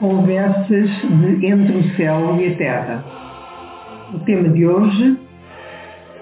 [0.00, 3.04] Conversas de Entre o Céu e a Terra.
[4.14, 5.20] O tema de hoje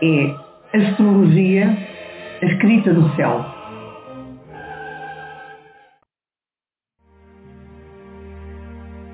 [0.03, 0.35] é
[0.77, 1.79] Astrologia,
[2.43, 3.47] a escrita do céu.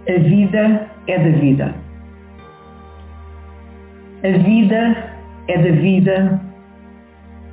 [0.08, 1.74] A vida é da vida.
[4.22, 5.14] A vida
[5.46, 6.40] é da vida,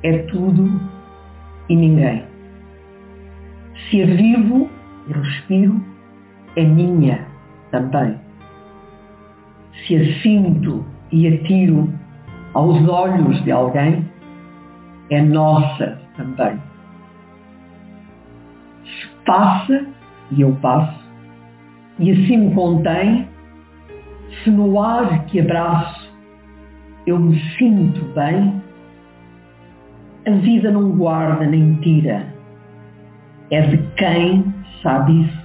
[0.02, 0.80] é tudo
[1.68, 2.24] e ninguém.
[3.90, 4.70] Se a vivo
[5.14, 5.91] respiro,
[6.56, 7.26] é minha
[7.70, 8.18] também.
[9.86, 11.92] Se a sinto e atiro
[12.54, 14.08] aos olhos de alguém,
[15.10, 16.58] é nossa também.
[18.84, 19.86] Se passa
[20.30, 21.02] e eu passo,
[21.98, 23.28] e assim me contém,
[24.42, 26.12] se no ar que abraço
[27.06, 28.62] eu me sinto bem,
[30.26, 32.26] a vida não guarda nem tira.
[33.50, 35.41] É de quem sabe isso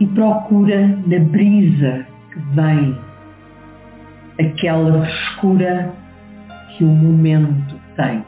[0.00, 2.98] e procura na brisa que vem
[4.40, 5.92] aquela frescura
[6.70, 8.24] que o momento tem.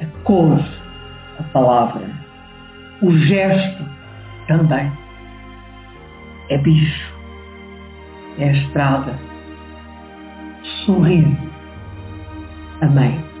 [0.00, 0.60] A cor,
[1.40, 2.08] a palavra,
[3.02, 3.84] o gesto
[4.46, 4.90] também.
[6.50, 7.12] É bicho,
[8.38, 9.18] é estrada,
[10.84, 11.36] sorriso,
[12.82, 13.33] amém.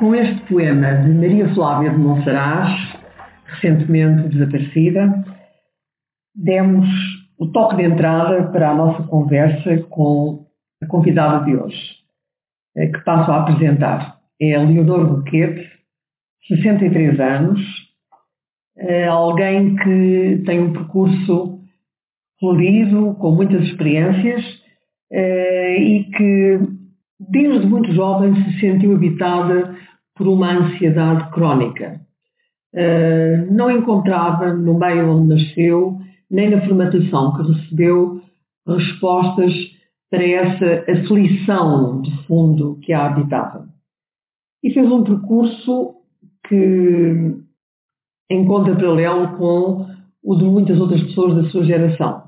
[0.00, 2.70] Com este poema de Maria Flávia de Monsaraz,
[3.44, 5.22] recentemente desaparecida,
[6.34, 6.88] demos
[7.38, 10.46] o toque de entrada para a nossa conversa com
[10.82, 11.96] a convidada de hoje,
[12.78, 14.16] eh, que passo a apresentar.
[14.40, 15.68] É Leonor Boquete,
[16.48, 17.60] 63 anos,
[18.78, 21.60] eh, alguém que tem um percurso
[22.38, 24.42] florido, com muitas experiências
[25.12, 26.58] eh, e que
[27.20, 29.78] desde muito jovem se sentiu habitada
[30.20, 31.98] por uma ansiedade crónica.
[32.74, 35.98] Uh, não encontrava no meio onde nasceu,
[36.30, 38.20] nem na formatação que recebeu,
[38.68, 39.50] respostas
[40.10, 43.66] para essa aflição de fundo que a habitava.
[44.62, 45.94] E fez um percurso
[46.46, 47.34] que
[48.30, 49.86] encontra paralelo com
[50.22, 52.24] o de muitas outras pessoas da sua geração.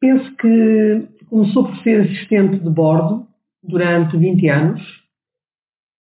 [0.00, 3.26] Penso que começou por ser assistente de bordo
[3.62, 4.97] durante 20 anos,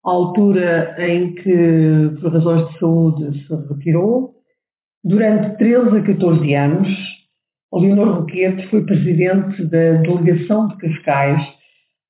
[0.04, 4.34] à altura em que, por razões de saúde, se retirou.
[5.02, 6.88] Durante 13 a 14 anos,
[7.72, 11.42] Leonor Roquete foi presidente da Delegação de Cascais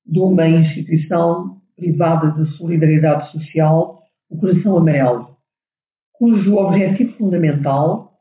[0.05, 5.35] de uma instituição privada de solidariedade social, o Coração Amarelo,
[6.13, 8.13] cujo objetivo fundamental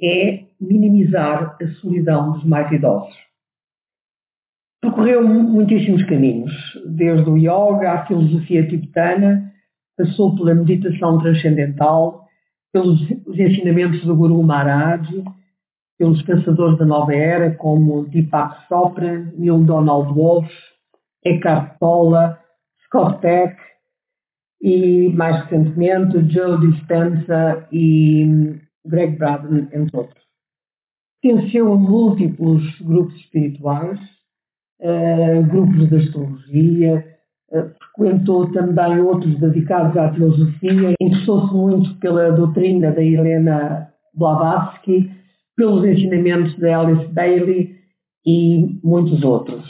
[0.00, 3.23] é minimizar a solidão dos mais idosos.
[4.84, 6.52] Percorreu muitíssimos caminhos,
[6.84, 9.50] desde o yoga à filosofia tibetana,
[9.96, 12.28] passou pela meditação transcendental,
[12.70, 15.08] pelos ensinamentos do Guru Maharaj,
[15.98, 20.52] pelos pensadores da nova era como Deepak Chopra, Neil Donald Walsh,
[21.24, 22.36] Eckhart Tolle,
[22.84, 23.56] Scott Peck
[24.60, 30.22] e, mais recentemente, Joe Dispenza e Greg Braden, entre outros.
[31.22, 34.13] Pertenceu múltiplos grupos espirituais,
[34.80, 37.04] uh, grupos de astrologia,
[37.50, 45.10] uh, frequentou também outros dedicados à filosofia, interessou-se muito pela doutrina da Helena Blavatsky,
[45.56, 47.76] pelos ensinamentos de Alice Bailey
[48.26, 49.64] e muitos outros.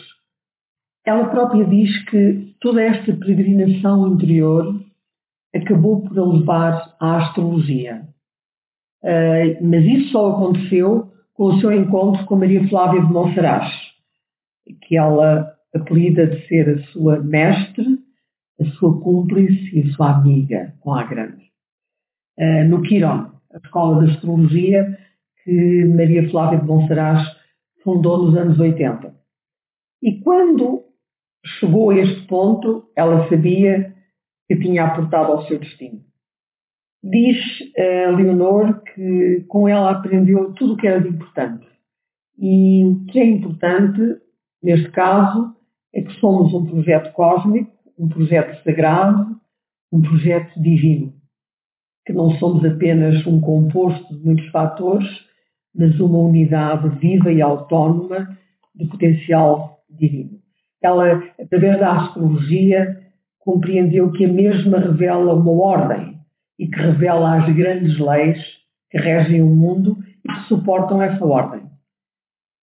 [1.06, 4.80] Ela própria diz que toda esta peregrinação interior
[5.54, 8.02] acabou por levar à astrologia.
[9.02, 13.83] Uh, mas isso só aconteceu com o seu encontro com Maria Flávia de Monsaraz
[14.82, 17.98] que ela apelida de ser a sua mestre,
[18.60, 21.44] a sua cúmplice e a sua amiga, com a grande.
[22.38, 24.98] Uh, no Quiron, a escola de astrologia
[25.42, 27.26] que Maria Flávia de Monsaraz
[27.82, 29.14] fundou nos anos 80.
[30.02, 30.84] E quando
[31.44, 33.94] chegou a este ponto, ela sabia
[34.48, 36.00] que tinha aportado ao seu destino.
[37.02, 37.36] Diz
[37.76, 41.66] a uh, Leonor que com ela aprendeu tudo o que era de importante.
[42.38, 44.23] E o que é importante
[44.64, 45.54] Neste caso,
[45.94, 49.36] é que somos um projeto cósmico, um projeto sagrado,
[49.92, 51.12] um projeto divino.
[52.06, 55.06] Que não somos apenas um composto de muitos fatores,
[55.74, 58.38] mas uma unidade viva e autónoma
[58.74, 60.38] de potencial divino.
[60.82, 63.02] Ela, através da astrologia,
[63.40, 66.18] compreendeu que a mesma revela uma ordem
[66.58, 68.38] e que revela as grandes leis
[68.90, 71.63] que regem o mundo e que suportam essa ordem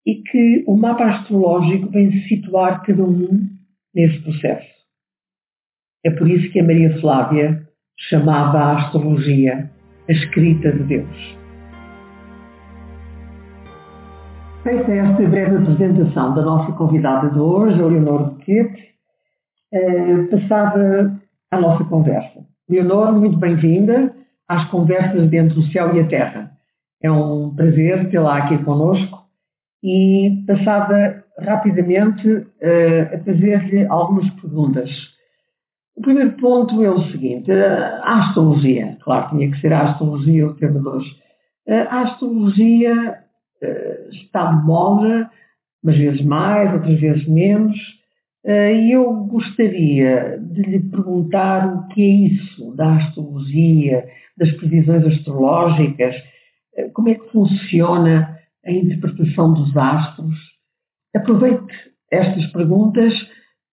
[0.05, 3.47] e que o mapa astrológico vem situar cada um
[3.93, 4.71] nesse processo.
[6.03, 7.67] É por isso que a Maria Flávia
[8.09, 9.69] chamava a astrologia
[10.09, 11.37] a escrita de Deus.
[14.63, 18.91] Feita esta breve apresentação da nossa convidada de hoje, a Leonor Duquete,
[19.73, 21.19] eh, passava
[21.51, 22.45] a nossa conversa.
[22.69, 24.13] Leonor, muito bem-vinda
[24.47, 26.51] às conversas entre o céu e a terra.
[27.01, 29.21] É um prazer tê-la aqui conosco
[29.83, 34.89] e passava rapidamente uh, a fazer-lhe algumas perguntas.
[35.95, 40.55] O primeiro ponto é o seguinte, a astrologia, claro, tinha que ser a astrologia o
[40.55, 41.15] tema de hoje.
[41.89, 43.19] A astrologia
[43.61, 45.29] uh, está de moda,
[45.83, 47.77] umas vezes mais, outras vezes menos,
[48.45, 54.05] uh, e eu gostaria de lhe perguntar o que é isso da astrologia,
[54.37, 56.15] das previsões astrológicas,
[56.93, 60.35] como é que funciona a interpretação dos astros.
[61.15, 61.73] Aproveite
[62.11, 63.13] estas perguntas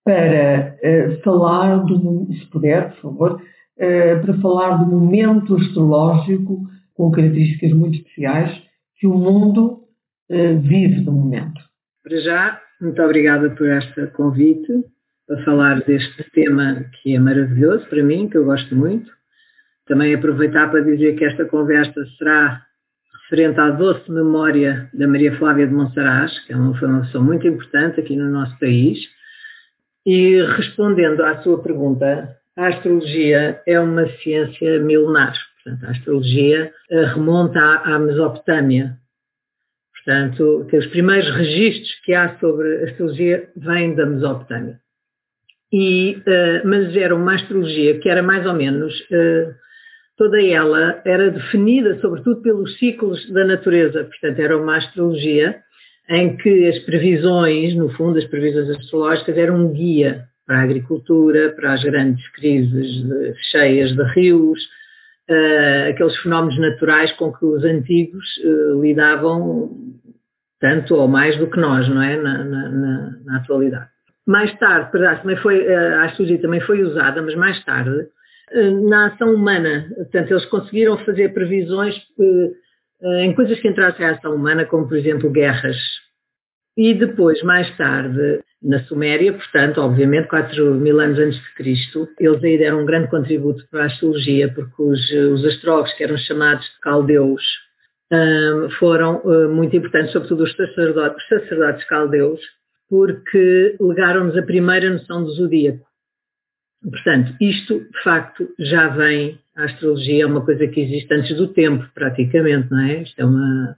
[0.04, 7.10] para uh, falar, do, se puder, por favor, uh, para falar do momento astrológico com
[7.10, 8.62] características muito especiais
[8.96, 9.84] que o mundo
[10.30, 11.60] uh, vive no momento.
[12.02, 14.72] Para já, muito obrigada por este convite
[15.26, 19.10] para falar deste tema que é maravilhoso para mim, que eu gosto muito.
[19.86, 22.62] Também aproveitar para dizer que esta conversa será
[23.28, 27.46] referente à doce memória da Maria Flávia de Monsaraz, que é foi uma pessoa muito
[27.46, 28.98] importante aqui no nosso país.
[30.06, 35.34] E respondendo à sua pergunta, a astrologia é uma ciência milenar.
[35.62, 38.96] Portanto, a astrologia eh, remonta à, Mesopotâmia.
[39.92, 44.80] Portanto, que os primeiros registros que há sobre a astrologia vêm da Mesopotâmia.
[45.70, 49.54] E, uh, mas era uma astrologia que era mais ou menos uh,
[50.18, 55.56] toda ela era definida sobretudo pelos ciclos da natureza, portanto era uma astrologia
[56.10, 61.50] em que as previsões, no fundo as previsões astrológicas eram um guia para a agricultura,
[61.50, 64.58] para as grandes crises de, cheias de rios,
[65.30, 69.70] uh, aqueles fenómenos naturais com que os antigos uh, lidavam
[70.58, 73.88] tanto ou mais do que nós, não é, na, na, na, atualidade.
[74.26, 78.08] Mais tarde, também foi, eh, a astrologia também foi usada, mas mais tarde
[78.88, 79.88] na ação humana.
[79.94, 82.50] Portanto, eles conseguiram fazer previsões eh,
[83.02, 85.76] eh, em coisas que entrassem à ação humana, como por exemplo guerras.
[86.76, 92.42] E depois, mais tarde, na Suméria, portanto, obviamente, 4 mil anos antes de Cristo, eles
[92.42, 96.64] aí deram um grande contributo para a astrologia, porque os, os astrólogos, que eram chamados
[96.64, 97.42] de caldeus,
[98.78, 99.20] foram
[99.50, 102.40] muito importantes, sobretudo os sacerdotes, os sacerdotes caldeus,
[102.88, 105.87] porque legaram-nos a primeira noção do zodíaco.
[106.82, 111.48] Portanto, isto de facto já vem, a astrologia é uma coisa que existe antes do
[111.48, 113.02] tempo, praticamente, não é?
[113.02, 113.76] Isto é uma,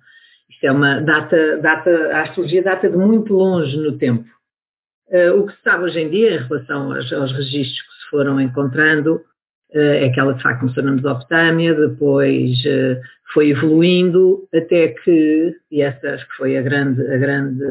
[0.51, 4.29] isto é uma data, data, a astrologia data de muito longe no tempo.
[5.09, 8.11] Uh, o que se sabe hoje em dia em relação aos, aos registros que se
[8.11, 13.01] foram encontrando uh, é que ela de facto começou na Mesopotâmia, depois uh,
[13.33, 17.65] foi evoluindo até que, e essa acho que foi a grande, a grande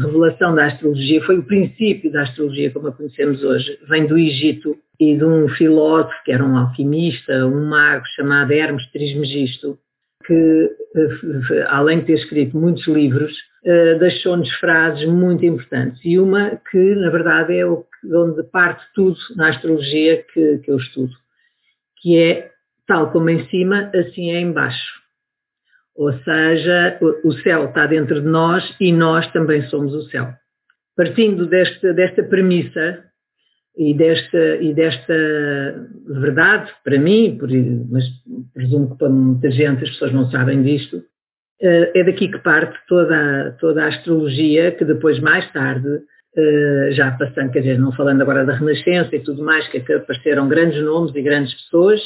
[0.00, 4.76] revelação da astrologia, foi o princípio da astrologia como a conhecemos hoje, vem do Egito
[4.98, 9.78] e de um filósofo que era um alquimista, um mago chamado Hermes Trismegisto,
[10.24, 13.32] que eh, além de ter escrito muitos livros,
[13.64, 16.00] eh, deixou-nos frases muito importantes.
[16.04, 21.12] E uma que, na verdade, é onde parte tudo na astrologia que, que eu estudo,
[22.00, 22.50] que é
[22.86, 25.01] tal como em cima, assim é embaixo.
[25.96, 30.28] Ou seja, o céu está dentro de nós e nós também somos o céu.
[30.96, 33.04] Partindo desta, desta premissa
[33.76, 35.14] e desta, e desta
[36.06, 37.38] verdade, para mim,
[37.90, 38.04] mas
[38.54, 41.02] presumo que para muita gente as pessoas não sabem disto,
[41.60, 46.00] eh, é daqui que parte toda, toda a astrologia que depois, mais tarde,
[46.36, 50.48] eh, já passando, quer dizer, não falando agora da Renascença e tudo mais, que apareceram
[50.48, 52.00] grandes nomes e grandes pessoas,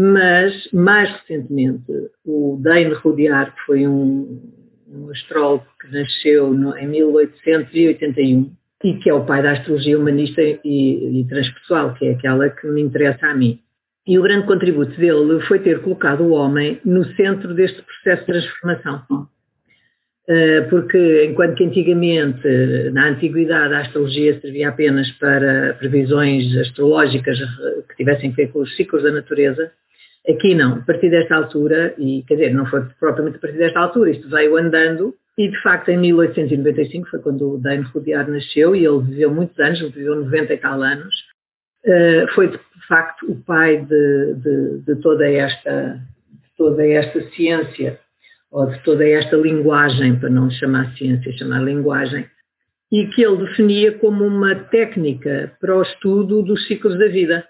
[0.00, 1.90] mas, mais recentemente,
[2.24, 4.40] o Dane Rudyard, que foi um,
[4.86, 8.52] um astrólogo que nasceu no, em 1881
[8.84, 12.68] e que é o pai da astrologia humanista e, e transpessoal, que é aquela que
[12.68, 13.58] me interessa a mim.
[14.06, 18.26] E o grande contributo dele foi ter colocado o homem no centro deste processo de
[18.26, 19.28] transformação.
[20.28, 22.46] Eh, porque enquanto que antigamente,
[22.92, 27.36] na antiguidade, a astrologia servia apenas para previsões astrológicas
[27.88, 29.72] que tivessem a ver com os ciclos da natureza,
[30.28, 33.80] Aqui não, a partir desta altura, e quer dizer, não foi propriamente a partir desta
[33.80, 38.76] altura, isto veio andando, e de facto em 1895 foi quando o Dane Rudyard nasceu,
[38.76, 41.14] e ele viveu muitos anos, ele viveu 90 e tal anos,
[41.86, 47.98] uh, foi de facto o pai de, de, de, toda esta, de toda esta ciência,
[48.50, 52.26] ou de toda esta linguagem, para não chamar ciência, chamar linguagem,
[52.92, 57.46] e que ele definia como uma técnica para o estudo dos ciclos da vida.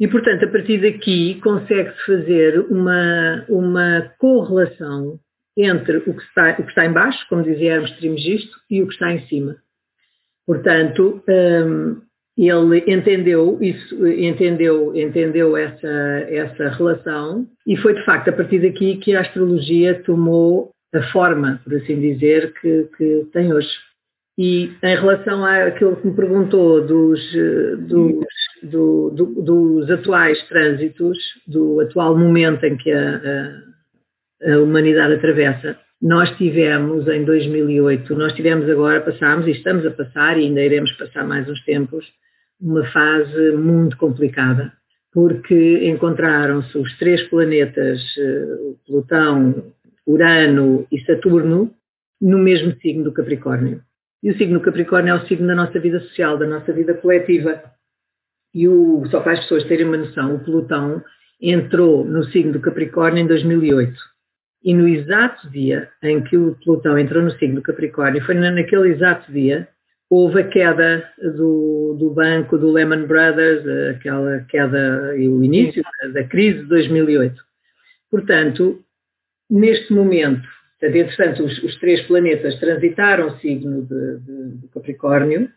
[0.00, 5.18] E, portanto, a partir daqui consegue-se fazer uma, uma correlação
[5.56, 8.86] entre o que, está, o que está em baixo, como dizia Hermes Trismegisto, e o
[8.86, 9.56] que está em cima.
[10.46, 12.00] Portanto, um,
[12.38, 15.88] ele entendeu isso, entendeu, entendeu essa,
[16.28, 21.60] essa relação e foi de facto a partir daqui que a astrologia tomou a forma,
[21.64, 23.68] por assim dizer, que, que tem hoje.
[24.38, 27.20] E em relação àquilo que me perguntou dos,
[27.88, 28.24] dos,
[28.62, 33.16] do, do, dos atuais trânsitos, do atual momento em que a,
[34.44, 39.90] a, a, humanidade atravessa, nós tivemos em 2008, nós tivemos agora, passámos e estamos a
[39.90, 42.06] passar e ainda iremos passar mais uns tempos,
[42.60, 44.72] uma fase muito complicada,
[45.12, 49.72] porque encontraram-se os três planetas, eh, Plutão,
[50.06, 51.72] Urano e Saturno,
[52.20, 53.82] no mesmo signo do Capricórnio.
[54.22, 57.62] E o signo Capricórnio é o signo da nossa vida social, da nossa vida coletiva.
[58.58, 61.00] E o, só para as pessoas terem uma noção, o Plutão
[61.40, 63.96] entrou no signo do Capricórnio em 2008.
[64.64, 68.88] E no exato dia em que o Plutão entrou no signo do Capricórnio, foi naquele
[68.88, 69.68] exato dia
[70.10, 76.08] houve a queda do, do banco do Lehman Brothers, aquela queda e o início da,
[76.08, 77.40] da crise de 2008.
[78.10, 78.82] Portanto,
[79.48, 80.48] neste momento,
[80.82, 85.48] entretanto, os, os, três planetas transitaram o signo de Capricórnio,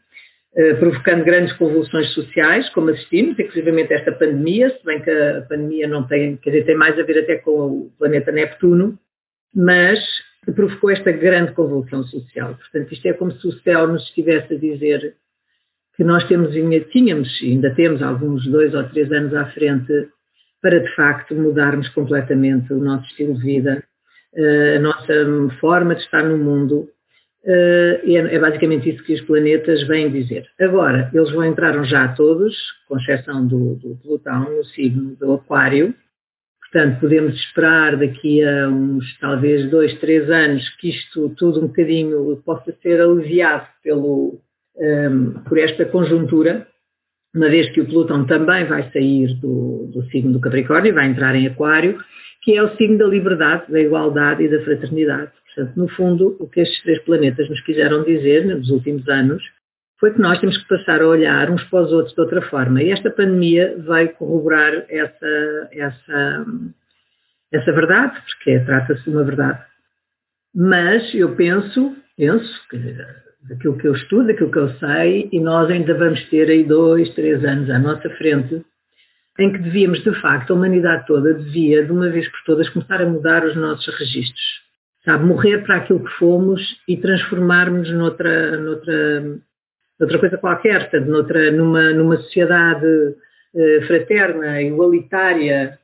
[0.79, 6.05] provocando grandes convulsões sociais, como assistimos, inclusive esta pandemia, se bem que a pandemia não
[6.05, 9.00] tem, quer dizer, tem mais a ver até com o planeta Neptuno,
[9.55, 10.00] mas
[10.55, 12.55] provocou esta grande convulsão social.
[12.55, 15.15] Portanto, isto é como se o céu nos estivesse a dizer
[15.96, 16.51] que nós temos,
[16.91, 20.10] tínhamos, ainda temos alguns dois ou três anos à frente,
[20.62, 23.84] para de facto mudarmos completamente o nosso estilo de vida,
[24.36, 25.13] eh, a nossa
[25.60, 26.88] forma de estar no mundo.
[27.43, 30.48] Eh, é basicamente isso que os planetas vêm dizer.
[30.60, 32.55] Agora, eles vão entraram já todos,
[32.88, 35.95] com exceção do, do Plutão, no signo do Aquário,
[36.71, 42.41] Portanto, podemos esperar daqui a uns, talvez, dois, três anos, que isto tudo um bocadinho
[42.45, 44.39] possa ser aliviado pelo,
[44.77, 46.65] um, por esta conjuntura,
[47.36, 51.36] uma vez que o Plutão também vai sair do, do signo do Capricórnio vai entrar
[51.36, 51.98] em Aquário,
[52.41, 55.31] que é o signo da liberdade, da igualdade e da fraternidade.
[55.45, 59.43] Portanto, no fundo, o que estes três planetas nos quiseram dizer nos últimos anos
[60.00, 62.81] foi que nós temos que passar a olhar uns para os outros de outra forma.
[62.81, 66.45] E esta pandemia vai corroborar essa, essa,
[67.51, 69.63] essa verdade, porque trata-se de uma verdade.
[70.55, 72.51] Mas eu penso, penso,
[73.48, 77.13] daquilo que eu estudo, daquilo que eu sei, e nós ainda vamos ter aí dois,
[77.13, 78.65] três anos à nossa frente,
[79.41, 83.01] em que devíamos, de facto, a humanidade toda devia, de uma vez por todas, começar
[83.01, 84.62] a mudar os nossos registros.
[85.03, 89.41] Sabe, morrer para aquilo que fomos e transformarmos noutra, noutra
[90.00, 95.79] outra coisa qualquer, portanto, noutra, numa, numa sociedade uh, fraterna, igualitária,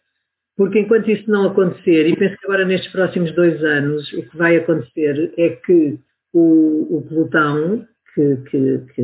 [0.56, 4.38] porque enquanto isso não acontecer, e penso que agora nestes próximos dois anos o que
[4.38, 6.00] vai acontecer é que
[6.34, 9.04] o, o Plutão, que, que, que,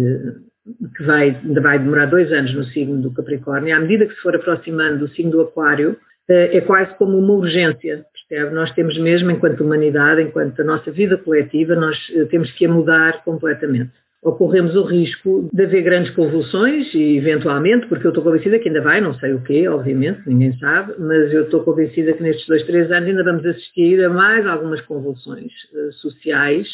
[0.95, 4.21] que vai, ainda vai demorar dois anos no signo do Capricórnio, à medida que se
[4.21, 5.97] for aproximando do signo do Aquário,
[6.29, 8.55] eh, é quase como uma urgência, percebe?
[8.55, 12.69] Nós temos mesmo, enquanto humanidade, enquanto a nossa vida coletiva, nós eh, temos que a
[12.69, 13.91] mudar completamente
[14.23, 18.81] ocorremos o risco de haver grandes convulsões e eventualmente, porque eu estou convencida que ainda
[18.81, 22.63] vai, não sei o quê, obviamente, ninguém sabe, mas eu estou convencida que nestes dois,
[22.63, 26.67] três anos ainda vamos assistir a mais algumas convulsões uh, sociais,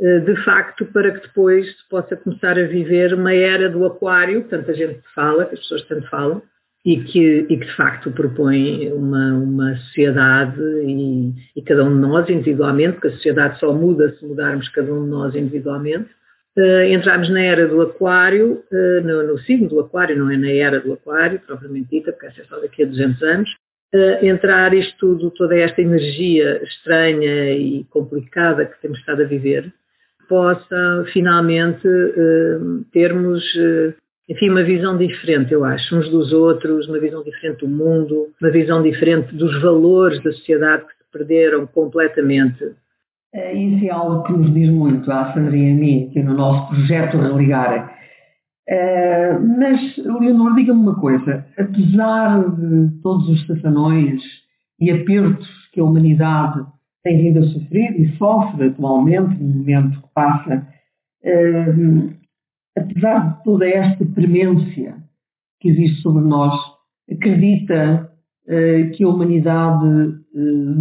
[0.00, 4.48] de facto, para que depois se possa começar a viver uma era do aquário, que
[4.48, 6.42] tanta gente fala, que as pessoas tanto falam,
[6.84, 12.00] e que, e que de facto propõe uma, uma sociedade e, e cada um de
[12.00, 16.08] nós individualmente, porque a sociedade só muda se mudarmos cada um de nós individualmente,
[16.58, 20.50] Uh, entramos na era do aquário, uh, no, no, signo do aquário, não é na
[20.50, 23.50] era do aquário, propriamente dita, porque essa é só daqui a 200 anos.
[23.94, 29.72] Uh, entrar isto tudo, toda esta energia estranha e complicada que temos estado a viver,
[30.30, 31.86] possa finalmente
[32.92, 33.44] termos,
[34.28, 38.50] enfim, uma visão diferente, eu acho, uns dos outros, uma visão diferente do mundo, uma
[38.50, 42.64] visão diferente dos valores da sociedade que se perderam completamente
[43.32, 46.34] é, isso é algo que nos diz muito à Sandra e a mim, aqui no
[46.34, 47.96] nosso projeto Religar.
[48.68, 51.46] É, mas, Leonor, diga-me uma coisa.
[51.56, 54.20] Apesar de todos os safanões
[54.80, 56.64] e apertos que a humanidade
[57.02, 60.66] tem vindo a sofrer e sofre atualmente, no momento que passa,
[61.22, 61.64] é,
[62.76, 64.96] apesar de toda esta premência
[65.60, 66.54] que existe sobre nós,
[67.10, 68.08] acredita
[68.96, 70.16] que a humanidade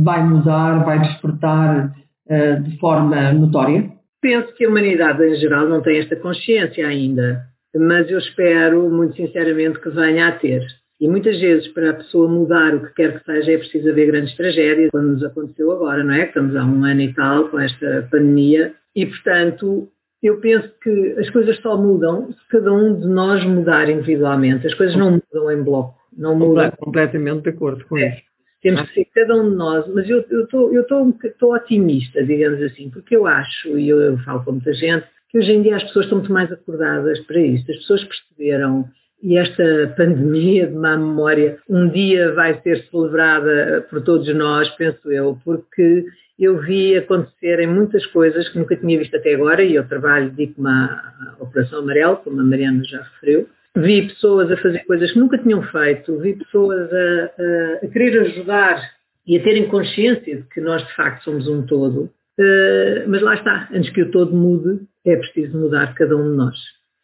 [0.03, 1.93] vai mudar, vai despertar
[2.29, 3.89] eh, de forma notória?
[4.21, 7.41] Penso que a humanidade em geral não tem esta consciência ainda,
[7.75, 10.63] mas eu espero muito sinceramente que venha a ter.
[10.99, 14.07] E muitas vezes, para a pessoa mudar o que quer que seja, é preciso haver
[14.07, 16.25] grandes tragédias, como nos aconteceu agora, não é?
[16.25, 18.73] Estamos há um ano e tal com esta pandemia.
[18.93, 19.87] E, portanto,
[20.21, 24.67] eu penso que as coisas só mudam se cada um de nós mudar individualmente.
[24.67, 25.97] As coisas não mudam em bloco.
[26.17, 26.69] Não mudam.
[26.71, 28.09] Completamente de acordo com é.
[28.09, 28.29] isso.
[28.61, 33.25] Temos que ser cada um de nós, mas eu estou otimista, digamos assim, porque eu
[33.25, 36.17] acho, e eu, eu falo com muita gente, que hoje em dia as pessoas estão
[36.17, 37.71] muito mais acordadas para isso.
[37.71, 38.89] As pessoas perceberam
[39.21, 45.11] e esta pandemia de má memória um dia vai ser celebrada por todos nós, penso
[45.11, 46.05] eu, porque
[46.39, 50.69] eu vi acontecerem muitas coisas que nunca tinha visto até agora, e eu trabalho, digo-me
[50.69, 53.47] à Operação Amarelo, como a Mariana já referiu.
[53.75, 58.21] Vi pessoas a fazer coisas que nunca tinham feito, vi pessoas a, a, a querer
[58.21, 58.81] ajudar
[59.27, 62.09] e a terem consciência de que nós de facto somos um todo.
[62.39, 66.37] Uh, mas lá está, antes que o todo mude, é preciso mudar cada um de
[66.37, 66.55] nós.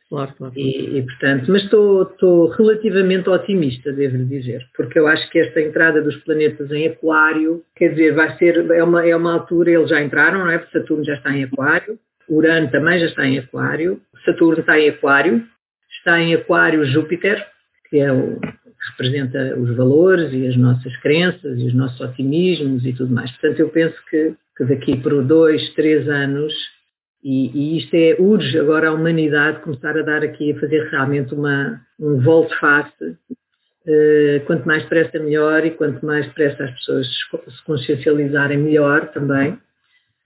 [0.07, 0.53] Claro, claro.
[0.55, 5.59] E, e, portanto, mas estou, estou relativamente otimista, devo dizer, porque eu acho que esta
[5.59, 9.89] entrada dos planetas em aquário, quer dizer, vai ser, é uma, é uma altura, eles
[9.89, 10.59] já entraram, não é?
[10.59, 11.97] Porque Saturno já está em aquário,
[12.29, 15.43] Urano também já está em aquário, Saturno está em aquário,
[15.97, 17.43] está em aquário Júpiter,
[17.89, 18.39] que é o
[18.91, 23.31] representa os valores e as nossas crenças e os nossos otimismos e tudo mais.
[23.31, 26.53] Portanto, eu penso que, que daqui por dois, três anos
[27.27, 31.33] e, e, isto é, urge agora a humanidade começar a dar aqui, a fazer realmente
[31.33, 33.17] uma, um volte-face.
[33.87, 39.57] Uh, quanto mais depressa melhor e quanto mais depressa as pessoas se consciencializarem melhor também,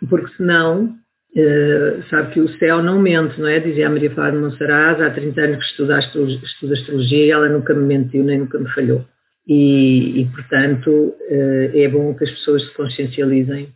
[0.09, 0.95] porque senão,
[1.35, 3.59] uh, sabe que o céu não mente, não é?
[3.59, 7.73] Dizia a Maria Flávia Monsaraz, há 30 anos que estuda estuda astrologia e ela nunca
[7.73, 9.05] me mentiu nem nunca me falhou.
[9.47, 13.73] E, e portanto, uh, é bom que as pessoas se consciencializem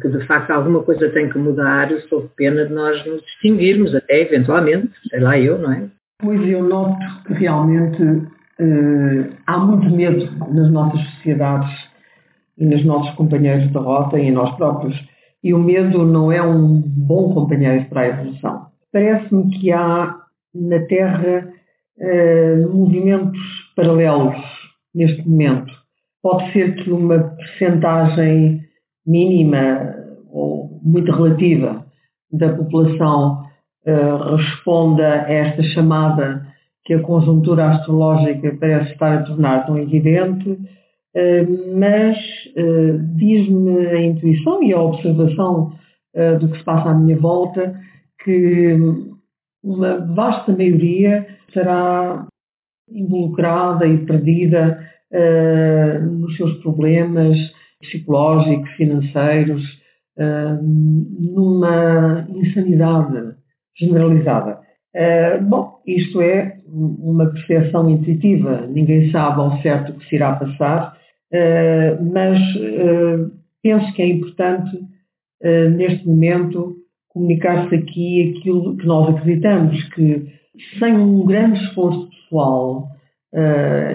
[0.00, 4.22] que, de facto alguma coisa tem que mudar sob pena de nós nos distinguirmos até
[4.22, 5.88] eventualmente, sei lá eu, não é?
[6.20, 11.70] Pois eu noto que realmente uh, há muito medo nas nossas sociedades
[12.58, 14.94] e nos nossos companheiros de rota e em nós próprios.
[15.42, 18.66] E o medo não é um bom companheiro para a evolução.
[18.92, 20.14] Parece-me que há
[20.54, 21.48] na Terra
[21.98, 23.40] uh, movimentos
[23.74, 24.36] paralelos
[24.94, 25.72] neste momento.
[26.22, 28.62] Pode ser que uma percentagem
[29.10, 29.94] mínima
[30.30, 31.84] ou muito relativa
[32.32, 33.44] da população
[33.86, 36.46] uh, responda a esta chamada
[36.84, 42.16] que a conjuntura astrológica parece estar a tornar tão evidente, uh, mas
[42.56, 45.78] uh, diz-me a intuição e a observação
[46.40, 47.72] do que se passa à minha volta
[48.24, 48.76] que
[49.62, 52.26] uma vasta maioria será
[52.90, 54.84] involucrada e perdida
[56.02, 57.38] nos seus problemas,
[57.80, 59.62] psicológicos, financeiros,
[61.32, 63.34] numa insanidade
[63.78, 64.58] generalizada.
[64.94, 70.34] Ah, bom, isto é uma percepção intuitiva, ninguém sabe ao certo o que se irá
[70.34, 70.96] passar,
[71.32, 73.30] ah, mas ah,
[73.62, 74.78] penso que é importante,
[75.76, 76.76] neste momento,
[77.08, 80.26] comunicar-se aqui aquilo que nós acreditamos, que
[80.78, 82.88] sem um grande esforço pessoal,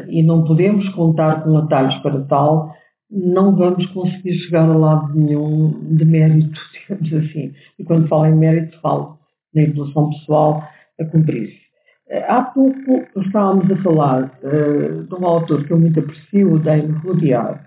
[0.07, 2.73] e não podemos contar com atalhos para tal,
[3.09, 7.53] não vamos conseguir chegar a lado nenhum de mérito, digamos assim.
[7.77, 9.17] E quando falo em mérito, falo
[9.53, 10.63] na evolução pessoal
[10.99, 11.65] a cumprir-se.
[12.09, 16.59] Eh, há pouco estávamos a falar uh, de um autor que eu muito aprecio, o
[16.59, 17.59] Dane Rudyard,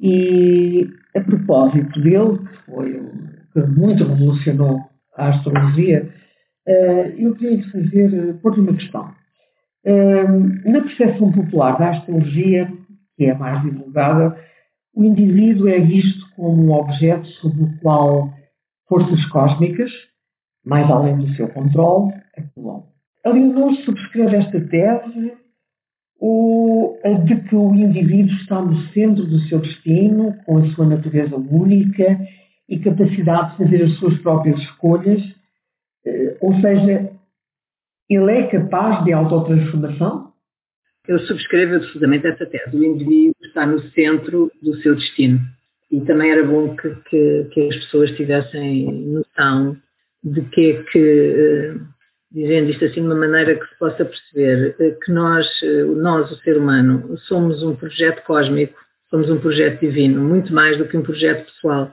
[0.00, 3.02] e a propósito dele, que foi
[3.52, 4.80] que muito revolucionou
[5.16, 6.08] a astrologia,
[6.66, 9.10] uh, eu queria fazer, pôr-lhe uma questão.
[9.84, 12.72] Uh, na percepção popular da astrologia,
[13.16, 14.36] que é a mais divulgada,
[14.94, 18.32] o indivíduo é visto como um objeto sobre o qual
[18.88, 19.90] forças cósmicas,
[20.64, 22.86] mais além do seu controle, atuam.
[23.24, 25.32] Alienor subscreve esta tese
[26.20, 30.86] ou a de que o indivíduo está no centro do seu destino, com a sua
[30.86, 32.20] natureza única
[32.68, 35.20] e capacidade de fazer as suas próprias escolhas,
[36.06, 37.12] eh, ou seja,
[38.08, 40.31] ele é capaz de autotransformação?
[41.06, 42.76] Eu subscrevo absolutamente essa tese.
[42.76, 45.40] O indivíduo está no centro do seu destino.
[45.90, 49.76] E também era bom que, que, que as pessoas tivessem noção
[50.22, 51.74] de que é que, eh,
[52.30, 56.30] dizendo isto assim de uma maneira que se possa perceber, eh, que nós, eh, nós,
[56.30, 58.78] o ser humano, somos um projeto cósmico,
[59.10, 61.92] somos um projeto divino, muito mais do que um projeto pessoal.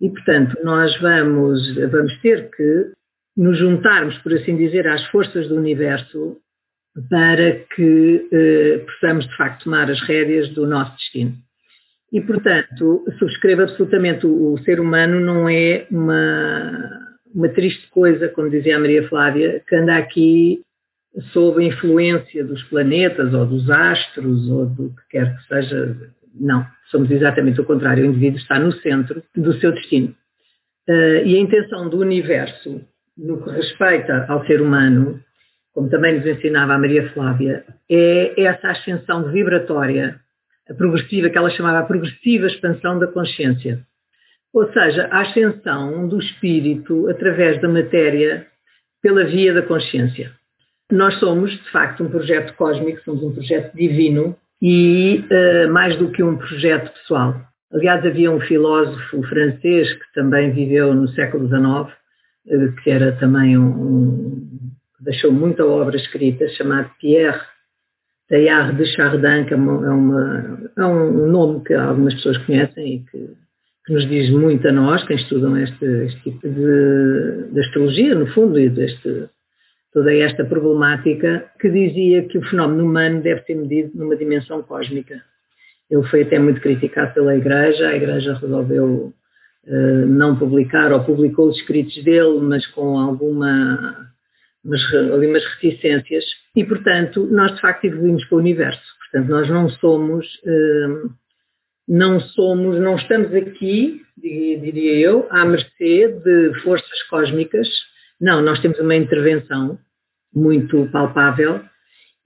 [0.00, 2.92] E, portanto, nós vamos, vamos ter que
[3.36, 6.38] nos juntarmos, por assim dizer, às forças do universo
[7.08, 11.34] para que eh, possamos, de facto, tomar as rédeas do nosso destino.
[12.12, 18.50] E, portanto, subscrevo absolutamente, o, o ser humano não é uma, uma triste coisa, como
[18.50, 20.60] dizia a Maria Flávia, que anda aqui
[21.32, 25.96] sob a influência dos planetas ou dos astros ou do que quer que seja.
[26.34, 28.04] Não, somos exatamente o contrário.
[28.04, 30.14] O indivíduo está no centro do seu destino.
[30.88, 32.82] Uh, e a intenção do universo,
[33.16, 35.22] no que respeita ao ser humano,
[35.74, 40.20] como também nos ensinava a Maria Flávia, é essa ascensão vibratória,
[40.68, 43.80] a progressiva, que ela chamava a progressiva expansão da consciência.
[44.52, 48.46] Ou seja, a ascensão do espírito através da matéria
[49.02, 50.30] pela via da consciência.
[50.90, 56.10] Nós somos, de facto, um projeto cósmico, somos um projeto divino e uh, mais do
[56.10, 57.34] que um projeto pessoal.
[57.72, 61.96] Aliás, havia um filósofo francês que também viveu no século XIX,
[62.48, 64.51] eh, que era também um,
[65.02, 67.40] deixou muita obra escrita, chamado Pierre
[68.28, 72.98] Teilhard de Chardin, que é, é, uma, é um nome que algumas pessoas conhecem e
[73.04, 73.42] que
[73.84, 78.26] que nos diz muito a nós, quem estudam este, este tipo de, de, astrologia, no
[78.28, 79.28] fundo, e deste,
[79.92, 85.20] toda esta problemática, que dizia que o fenómeno humano deve ser medido numa dimensão cósmica.
[85.90, 89.12] Ele foi até muito criticado pela Igreja, a Igreja resolveu
[89.66, 94.11] uh, não publicar, ou publicou os escritos dele, mas com alguma,
[94.64, 98.82] mas, ali umas reticências, e portanto nós de facto evoluímos para o universo.
[99.10, 100.26] Portanto, nós não somos...
[100.44, 101.22] Uh,
[101.88, 107.68] não somos, não estamos aqui, diria eu, à mercê de forças cósmicas.
[108.20, 109.78] Não, nós temos uma intervenção
[110.34, 111.60] muito palpável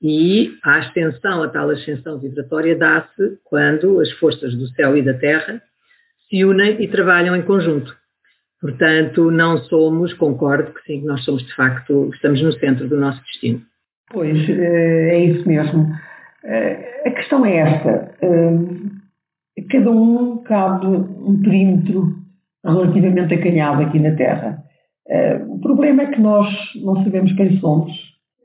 [0.00, 5.14] e a ascensão, a tal ascensão vibratória dá-se quando as forças do céu e da
[5.14, 5.60] terra
[6.28, 7.96] se unem e trabalham em conjunto.
[8.60, 13.20] Portanto, não somos, concordo que sim, nós somos de facto, estamos no centro do nosso
[13.22, 13.60] destino.
[14.10, 15.88] Pois, eh, é isso mesmo.
[16.44, 18.14] Eh, a questão é esta.
[18.22, 22.14] Eh, cada um cabe um perímetro
[22.64, 24.62] relativamente acanhado aqui na Terra.
[25.48, 26.48] O problema é que nós
[26.82, 27.92] não sabemos quem somos,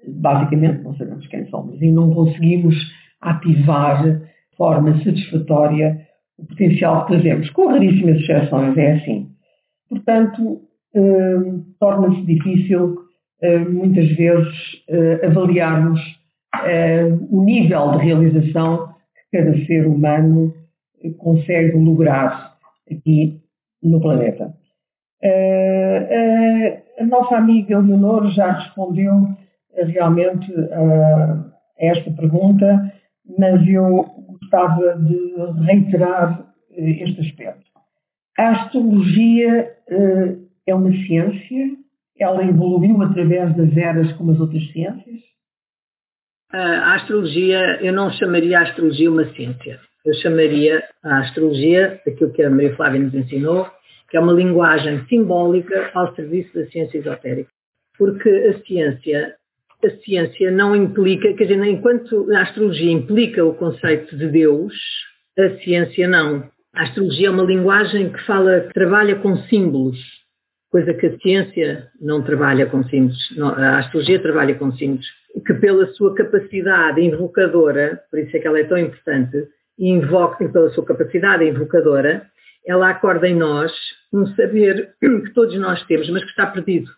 [0.07, 2.75] basicamente não sabemos quem somos, e não conseguimos
[3.19, 4.21] ativar de
[4.55, 9.30] forma satisfatória o potencial que trazemos, com raríssimas exceções, é assim.
[9.91, 10.61] Portanto,
[10.95, 12.95] uh, torna-se difícil
[13.43, 14.81] uh, muitas vezes
[15.21, 15.99] avaliarmos
[17.29, 18.93] o nível de realização
[19.31, 20.53] que cada ser humano
[21.17, 22.55] consegue lograr
[22.89, 23.41] aqui
[23.81, 24.53] no planeta.
[26.99, 29.29] A nossa amiga Leonor já respondeu
[29.87, 32.93] realmente a esta pergunta,
[33.39, 37.70] mas eu gostava de reiterar este aspecto.
[38.37, 41.77] A astrologia uh, é uma ciência,
[42.19, 45.19] ela evoluiu através das eras como as outras ciências?
[46.51, 52.41] A astrologia, eu não chamaria a astrologia uma ciência eu chamaria a astrologia, aquilo que
[52.41, 53.67] a Maria Flávia nos ensinou,
[54.09, 57.49] que é uma linguagem simbólica ao serviço da ciência esotérica.
[57.97, 59.35] Porque a ciência,
[59.85, 64.73] a ciência não implica, quer dizer, enquanto a astrologia implica o conceito de Deus,
[65.37, 66.49] a ciência não.
[66.73, 69.97] A astrologia é uma linguagem que fala, que trabalha com símbolos,
[70.69, 73.19] coisa que a ciência não trabalha com símbolos.
[73.57, 75.05] A astrologia trabalha com símbolos,
[75.45, 80.47] que pela sua capacidade invocadora, por isso é que ela é tão importante, e invoca,
[80.47, 82.25] pela sua capacidade invocadora,
[82.65, 83.71] ela acorda em nós
[84.13, 86.89] um saber que todos nós temos, mas que está perdido.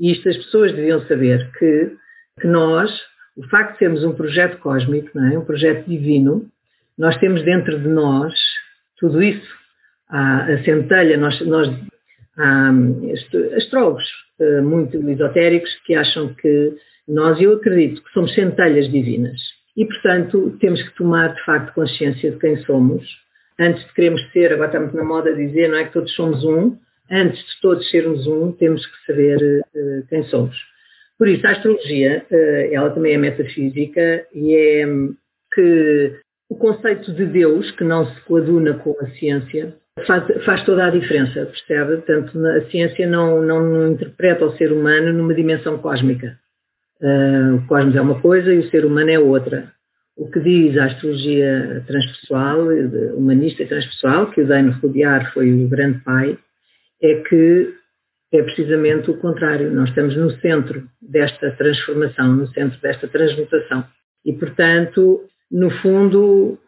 [0.00, 1.92] E isto as pessoas deviam saber, que,
[2.40, 2.90] que nós,
[3.36, 5.38] o facto de sermos um projeto cósmico, é?
[5.38, 6.48] um projeto divino,
[6.96, 8.32] nós temos dentro de nós
[8.98, 9.58] tudo isso.
[10.10, 11.68] A centelha, nós, nós
[12.38, 12.70] há
[13.56, 14.04] astrólogos
[14.40, 16.72] eh, muito esotéricos que acham que
[17.06, 19.40] nós, eu acredito, que somos centelhas divinas.
[19.76, 23.04] E, portanto, temos que tomar, de facto, consciência de quem somos.
[23.58, 26.76] Antes de queremos ser, agora estamos na moda dizer, não é que todos somos um.
[27.10, 30.56] Antes de todos sermos um, temos que saber uh, quem somos.
[31.18, 35.14] Por isso, a astrologia, uh, ela também é metafísica e é um,
[35.52, 40.86] que o conceito de Deus, que não se coaduna com a ciência, faz, faz toda
[40.86, 41.96] a diferença, percebe?
[41.96, 46.38] Portanto, a ciência não, não interpreta o ser humano numa dimensão cósmica.
[47.00, 49.72] Uh, o cosmos é uma coisa e o ser humano é outra.
[50.16, 52.66] O que diz a astrologia transpessoal,
[53.14, 56.36] humanista transpessoal, que o Dano Rudiar foi o grande pai,
[57.00, 57.72] é que
[58.32, 59.70] é precisamente o contrário.
[59.70, 63.84] Nós estamos no centro desta transformação, no centro desta transmutação.
[64.24, 66.58] E, portanto, no fundo,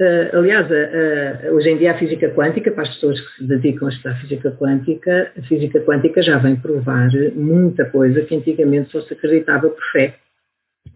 [0.00, 3.88] Uh, aliás, uh, hoje em dia a física quântica, para as pessoas que se dedicam
[3.88, 9.00] a estudar física quântica, a física quântica já vem provar muita coisa que antigamente só
[9.00, 10.14] se acreditava por fé.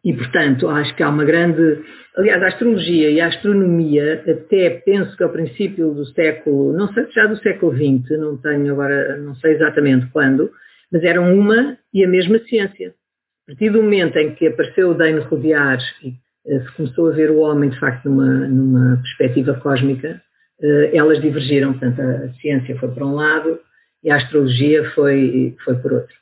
[0.04, 1.82] E, portanto, acho que há uma grande.
[2.16, 7.06] Aliás, a astrologia e a astronomia, até penso que ao princípio do século, não sei,
[7.10, 10.48] já do século XX, não tenho agora, não sei exatamente quando,
[10.92, 12.94] mas eram uma e a mesma ciência.
[13.48, 16.14] partir do momento em que apareceu o Dane Rodear e
[16.44, 20.20] se começou a ver o homem, de facto, numa, numa perspectiva cósmica,
[20.60, 21.72] eh, elas divergiram.
[21.72, 23.58] Portanto, a ciência foi para um lado
[24.02, 26.14] e a astrologia foi, foi por outro.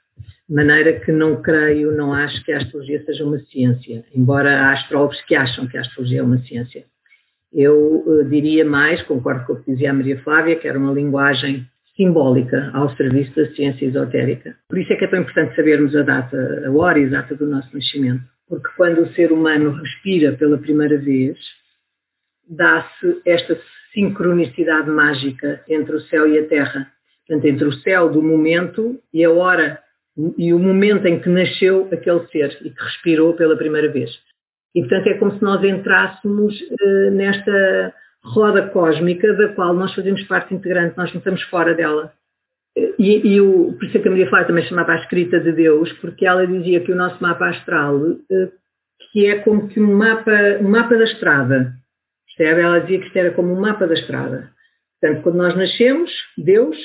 [0.48, 4.72] De maneira que não creio, não acho que a astrologia seja uma ciência, embora há
[4.72, 6.84] astrólogos que acham que a astrologia é uma ciência.
[7.52, 10.92] Eu uh, diria mais, concordo com o que dizia a Maria Flávia, que era uma
[10.92, 14.56] linguagem simbólica ao serviço da ciência esotérica.
[14.68, 17.68] Por isso é que é tão importante sabermos a data, a hora exata do nosso
[17.74, 18.22] nascimento.
[18.50, 21.38] Porque quando o ser humano respira pela primeira vez,
[22.48, 23.56] dá-se esta
[23.94, 26.92] sincronicidade mágica entre o céu e a terra.
[27.26, 29.80] Portanto, entre o céu do momento e a hora
[30.36, 34.10] e o momento em que nasceu aquele ser e que respirou pela primeira vez.
[34.74, 40.22] E, portanto, é como se nós entrássemos uh, nesta roda cósmica da qual nós fazemos
[40.24, 42.12] parte integrante, nós não estamos fora dela.
[42.76, 45.52] E, e o, por isso é que a Maria Flávia também chamava a escrita de
[45.52, 48.52] Deus, porque ela dizia que o nosso mapa astral, uh,
[49.12, 51.72] que é como que um mapa, um mapa da estrada,
[52.26, 52.60] percebe?
[52.60, 54.50] Ela dizia que isto era como um mapa da estrada.
[55.00, 56.76] Portanto, quando nós nascemos, Deus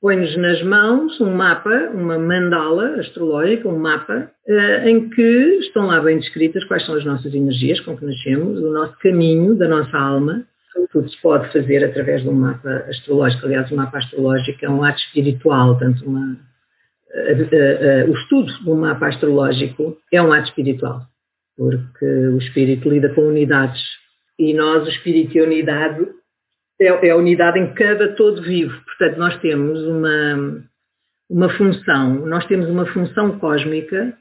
[0.00, 6.00] põe-nos nas mãos um mapa, uma mandala astrológica, um mapa, uh, em que estão lá
[6.00, 9.96] bem descritas quais são as nossas energias com que nascemos, o nosso caminho da nossa
[9.96, 10.46] alma.
[10.90, 13.46] Tudo se pode fazer através de um mapa astrológico.
[13.46, 16.32] Aliás, o mapa astrológico é um ato espiritual, tanto uma,
[17.14, 21.02] uh, uh, o estudo do mapa astrológico é um ato espiritual,
[21.56, 23.82] porque o espírito lida com unidades.
[24.38, 26.06] E nós, o espírito e a unidade,
[26.80, 28.76] é, é a unidade em cada todo vivo.
[28.84, 30.64] Portanto, nós temos uma,
[31.30, 34.16] uma função, nós temos uma função cósmica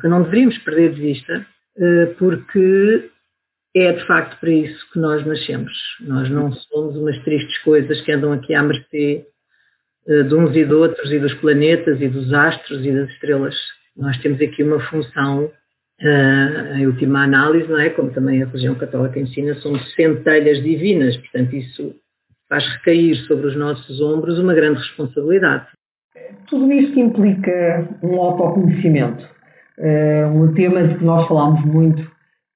[0.00, 1.46] que não deveríamos perder de vista,
[1.78, 3.10] eh, porque
[3.74, 5.72] é de facto para isso que nós nascemos.
[6.00, 9.26] Nós não somos umas tristes coisas que andam aqui à mercê
[10.06, 13.54] eh, de uns e de outros e dos planetas e dos astros e das estrelas.
[13.96, 17.90] Nós temos aqui uma função, uh, em última análise, não é?
[17.90, 21.94] Como também a religião católica ensina, somos centelhas divinas, portanto isso
[22.48, 25.66] faz recair sobre os nossos ombros uma grande responsabilidade.
[26.48, 29.24] Tudo isto implica um autoconhecimento,
[29.78, 32.13] uh, um tema de que nós falámos muito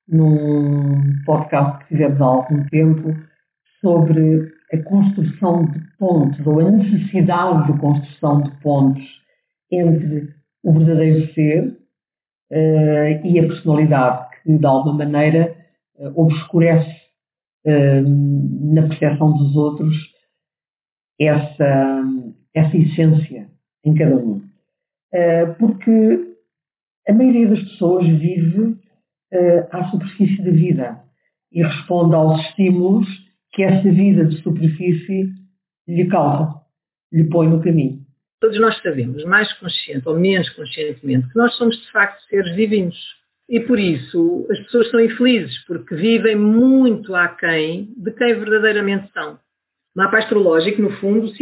[0.09, 3.15] num podcast que fizemos há algum tempo
[3.81, 9.07] sobre a construção de pontes ou a necessidade de construção de pontes
[9.71, 11.69] entre o verdadeiro ser
[12.51, 15.55] uh, e a personalidade que de alguma maneira
[15.99, 16.99] uh, obscurece
[17.65, 19.95] na percepção dos outros
[21.21, 22.03] essa,
[22.55, 23.49] essa essência
[23.85, 24.37] em cada um.
[25.13, 26.37] Uh, porque
[27.09, 28.79] a maioria das pessoas vive uh,
[29.71, 31.01] à superfície da vida
[31.53, 33.07] e responde aos estímulos
[33.53, 35.31] que essa vida de superfície
[35.87, 36.55] lhe causa,
[37.13, 38.01] lhe põe no caminho.
[38.41, 42.97] Todos nós sabemos, mais consciente ou menos conscientemente, que nós somos de facto seres divinos
[43.49, 49.35] e por isso as pessoas são infelizes, porque vivem muito aquém de quem verdadeiramente são.
[49.35, 49.39] O
[49.97, 51.33] mapa astrológico, no fundo,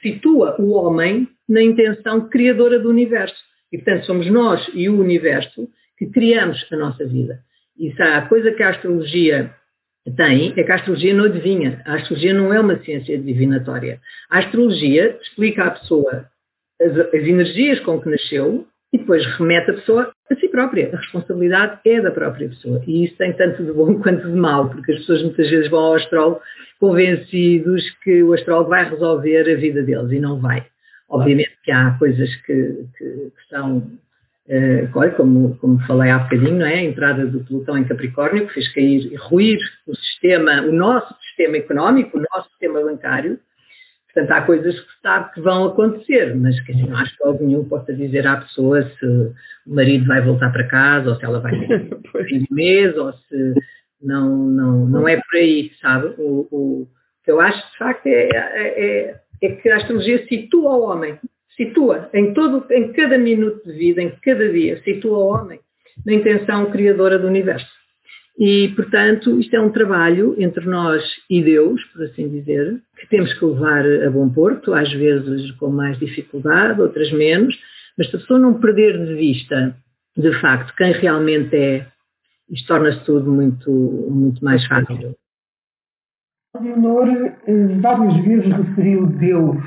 [0.00, 3.36] situa o homem na intenção criadora do universo.
[3.72, 7.40] E, portanto, somos nós e o universo que criamos a nossa vida.
[7.78, 9.54] E se há coisa que a astrologia
[10.16, 11.82] tem, é que a astrologia não adivinha.
[11.84, 14.00] A astrologia não é uma ciência divinatória.
[14.30, 16.26] A astrologia explica à pessoa
[16.80, 20.90] as, as energias com que nasceu e depois remete a pessoa a si própria.
[20.92, 22.82] A responsabilidade é da própria pessoa.
[22.86, 25.80] E isso tem tanto de bom quanto de mal, porque as pessoas muitas vezes vão
[25.80, 26.40] ao astrólogo
[26.80, 30.66] convencidos que o astrólogo vai resolver a vida deles e não vai.
[31.08, 33.90] Obviamente que há coisas que, que, que são,
[34.48, 36.74] uh, como, como falei há bocadinho, não é?
[36.74, 41.14] a entrada do Plutão em Capricórnio, que fez cair e ruir o sistema, o nosso
[41.22, 43.38] sistema económico, o nosso sistema bancário,
[44.18, 47.46] Portanto, há coisas que se sabe que vão acontecer, mas que não acho que algo
[47.46, 49.34] nenhum possa dizer à pessoa se o
[49.66, 51.88] marido vai voltar para casa, ou se ela vai ter
[52.26, 53.54] fim de mês, ou se
[54.02, 56.14] não, não, não é por aí, sabe?
[56.18, 56.88] O, o
[57.22, 61.18] que eu acho, de facto, é, é, é que a astrologia situa o homem,
[61.58, 65.60] situa em, todo, em cada minuto de vida, em cada dia, situa o homem
[66.06, 67.68] na intenção criadora do universo.
[68.38, 73.36] E, portanto, isto é um trabalho entre nós e Deus, por assim dizer, que temos
[73.36, 77.58] que levar a bom porto, às vezes com mais dificuldade, outras menos,
[77.98, 79.76] mas se a pessoa não perder de vista,
[80.16, 81.88] de facto, quem realmente é,
[82.48, 85.16] isto torna-se tudo muito, muito mais fácil.
[86.60, 89.58] Leonor eh, várias vezes referiu Deus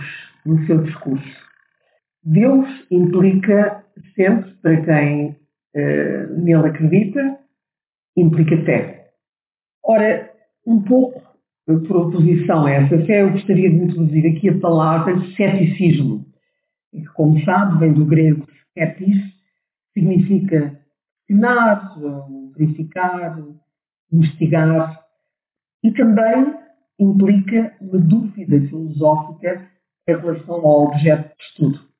[0.46, 1.51] no seu discurso.
[2.24, 3.84] Deus implica
[4.16, 7.40] sempre, para quem uh, nele acredita,
[8.16, 9.12] implica fé.
[9.84, 10.32] Ora,
[10.66, 11.22] um pouco
[11.66, 16.26] por oposição a essa fé, eu gostaria de introduzir aqui a palavra ceticismo,
[16.92, 19.18] que, como sabe, vem do grego cetis,
[19.94, 20.80] significa
[21.28, 21.96] questionar,
[22.56, 23.40] verificar,
[24.12, 25.02] investigar.
[25.84, 26.54] E também
[27.00, 29.68] implica uma dúvida filosófica
[30.08, 31.91] em relação ao objeto de estudo.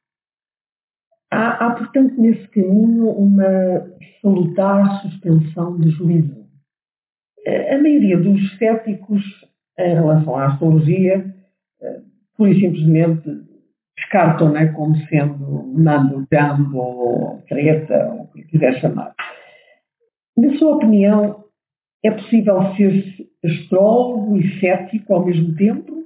[1.32, 3.90] Há, há, portanto, nesse caminho uma
[4.22, 6.42] salutar suspensão de juízo.
[7.48, 9.24] A maioria dos céticos
[9.80, 11.34] em relação à astrologia,
[11.82, 12.02] eh,
[12.38, 13.30] pura e simplesmente
[13.98, 19.14] descartam né, como sendo mando gambo ou treta, ou o que quiser chamar.
[20.38, 21.44] Na sua opinião,
[22.04, 23.04] é possível ser
[23.44, 26.02] astrólogo e cético ao mesmo tempo?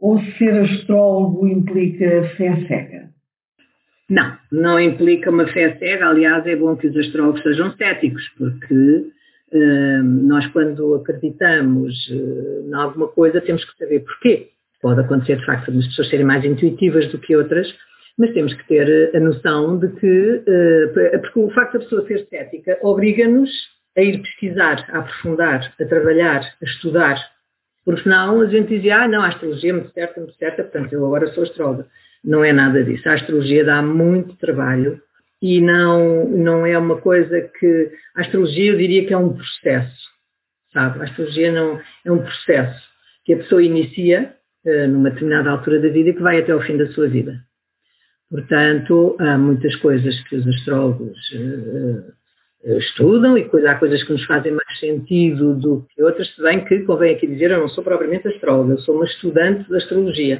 [0.00, 3.01] Ou ser astrólogo implica fé cega?
[4.08, 6.08] Não, não implica uma fé cega.
[6.08, 8.74] Aliás, é bom que os astrólogos sejam céticos, porque
[9.52, 14.48] uh, nós, quando acreditamos uh, em alguma coisa, temos que saber porquê.
[14.80, 17.72] Pode acontecer, de facto, as pessoas serem mais intuitivas do que outras,
[18.18, 22.26] mas temos que ter a noção de que, uh, porque o facto da pessoa ser
[22.28, 23.50] cética obriga-nos
[23.96, 27.16] a ir pesquisar, a aprofundar, a trabalhar, a estudar.
[27.84, 30.92] Porque senão a gente dizia, ah, não, a astrologia é muito certa, muito certa, portanto
[30.92, 31.86] eu agora sou astróloga.
[32.24, 33.08] Não é nada disso.
[33.08, 35.00] A astrologia dá muito trabalho
[35.40, 37.90] e não, não é uma coisa que.
[38.14, 40.08] A astrologia eu diria que é um processo,
[40.72, 41.00] sabe?
[41.00, 42.80] A astrologia não, é um processo
[43.24, 46.62] que a pessoa inicia uh, numa determinada altura da vida e que vai até ao
[46.62, 47.40] fim da sua vida.
[48.30, 54.52] Portanto, há muitas coisas que os astrólogos uh, estudam e há coisas que nos fazem
[54.52, 58.28] mais sentido do que outras, se bem que convém aqui dizer, eu não sou propriamente
[58.28, 60.38] astróloga, eu sou uma estudante de astrologia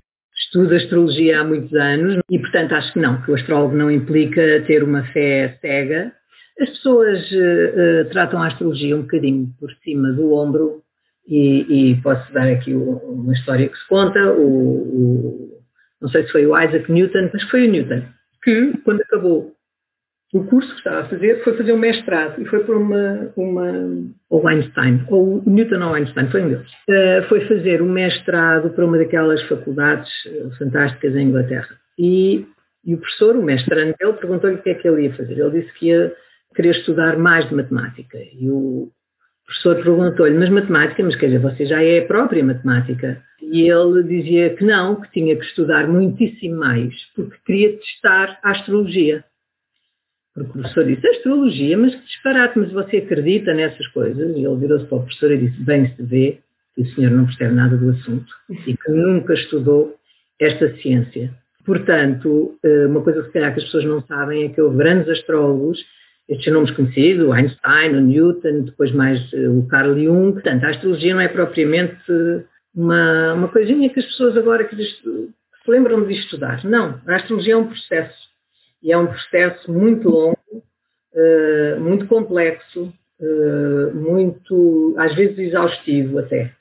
[0.53, 4.62] estudo astrologia há muitos anos e, portanto, acho que não, que o astrólogo não implica
[4.67, 6.12] ter uma fé cega.
[6.61, 10.83] As pessoas uh, tratam a astrologia um bocadinho por cima do ombro
[11.27, 14.31] e, e posso dar aqui uma história que se conta.
[14.33, 15.62] O, o,
[16.03, 18.03] não sei se foi o Isaac Newton, mas foi o Newton,
[18.45, 19.55] que quando acabou
[20.33, 23.71] o curso que estava a fazer foi fazer um mestrado e foi por uma, uma
[24.31, 26.71] ou Einstein, ou Newton ou Einstein, foi um deles.
[26.88, 31.77] Uh, foi fazer um mestrado para uma daquelas faculdades uh, fantásticas em Inglaterra.
[31.99, 32.47] E,
[32.83, 35.38] e o professor, o mestrando dele, perguntou-lhe o que é que ele ia fazer.
[35.38, 36.14] Ele disse que ia
[36.55, 38.18] querer estudar mais de matemática.
[38.18, 38.88] E o
[39.45, 43.23] professor perguntou-lhe, mas matemática, mas quer dizer, você já é a própria matemática?
[43.42, 48.53] E ele dizia que não, que tinha que estudar muitíssimo mais, porque queria testar a
[48.53, 49.25] astrologia.
[50.35, 54.35] O professor disse, astrologia, mas que disparate, mas você acredita nessas coisas?
[54.35, 56.38] E ele virou-se para o professor e disse, bem se vê
[56.75, 58.33] que o senhor não percebe nada do assunto
[58.66, 59.95] e que nunca estudou
[60.40, 61.35] esta ciência.
[61.66, 64.79] Portanto, eh, uma coisa que se calhar que as pessoas não sabem é que houve
[64.79, 65.79] grandes astrólogos,
[66.29, 70.33] estes nomes conhecidos, o Einstein, o Newton, depois mais eh, o Carl Jung.
[70.33, 72.01] Portanto, a astrologia não é propriamente
[72.75, 75.31] uma, uma coisinha que as pessoas agora que se
[75.68, 76.64] lembram de estudar.
[76.64, 78.32] Não, a astrologia é um processo
[78.83, 86.53] e é um processo muito longo, uh, muito complexo, uh, muito, às vezes exaustivo até.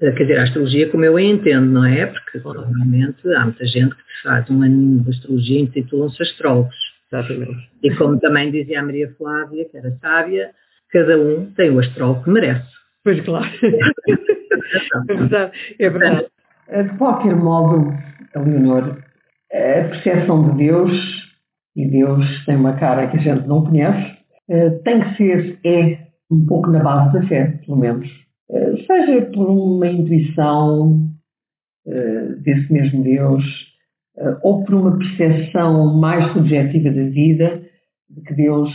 [0.00, 2.06] Uh, quer dizer, a astrologia como eu a entendo, não é?
[2.06, 6.76] Porque provavelmente há muita gente que faz um aninho de astrologia e intitulam-se astrólogos.
[7.10, 7.70] Exatamente.
[7.82, 10.50] E como também dizia a Maria Flávia, que era sábia,
[10.90, 12.66] cada um tem o astrólogo que merece.
[13.04, 13.46] Pois claro.
[15.08, 15.52] é verdade.
[15.78, 16.26] É verdade.
[16.68, 17.94] De qualquer modo,
[18.34, 18.98] Leonor,
[19.50, 21.27] a percepção de Deus
[21.78, 24.18] e Deus tem uma cara que a gente não conhece,
[24.50, 28.08] eh, tem que ser, é, um pouco na base da fé, pelo menos.
[28.50, 31.08] Eh, seja por uma intuição
[31.86, 33.44] eh, desse mesmo Deus,
[34.42, 37.62] ou por uma percepção mais subjetiva da vida,
[38.10, 38.68] de que Deus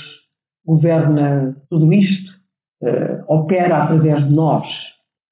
[0.65, 2.31] governa tudo isto,
[3.27, 4.65] opera através de nós.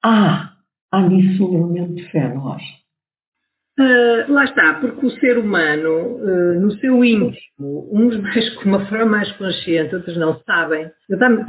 [0.03, 0.51] Há,
[0.91, 2.80] há nisso um elemento de fé, acha?
[3.79, 8.85] Uh, lá está, porque o ser humano, uh, no seu íntimo, uns mais, com uma
[8.87, 10.91] forma mais consciente, outros não sabem.
[11.09, 11.45] Dá-me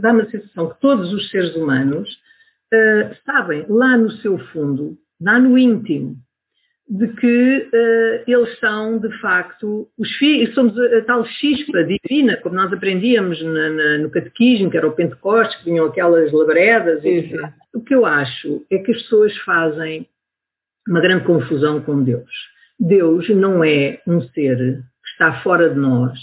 [0.00, 2.08] dá a sensação que todos os seres humanos
[2.72, 6.14] uh, sabem, lá no seu fundo, lá no íntimo,
[6.88, 7.68] de que
[8.28, 13.70] eles são, de facto, os filhos, somos a, tal chispa divina, como nós aprendíamos na,
[13.70, 17.02] na, no catequismo, que era o Pentecostes, que vinham aquelas labaredas.
[17.74, 20.06] O que eu acho é que as pessoas fazem
[20.86, 22.30] uma grande confusão com Deus.
[22.78, 26.18] Deus não é um ser que está fora de nós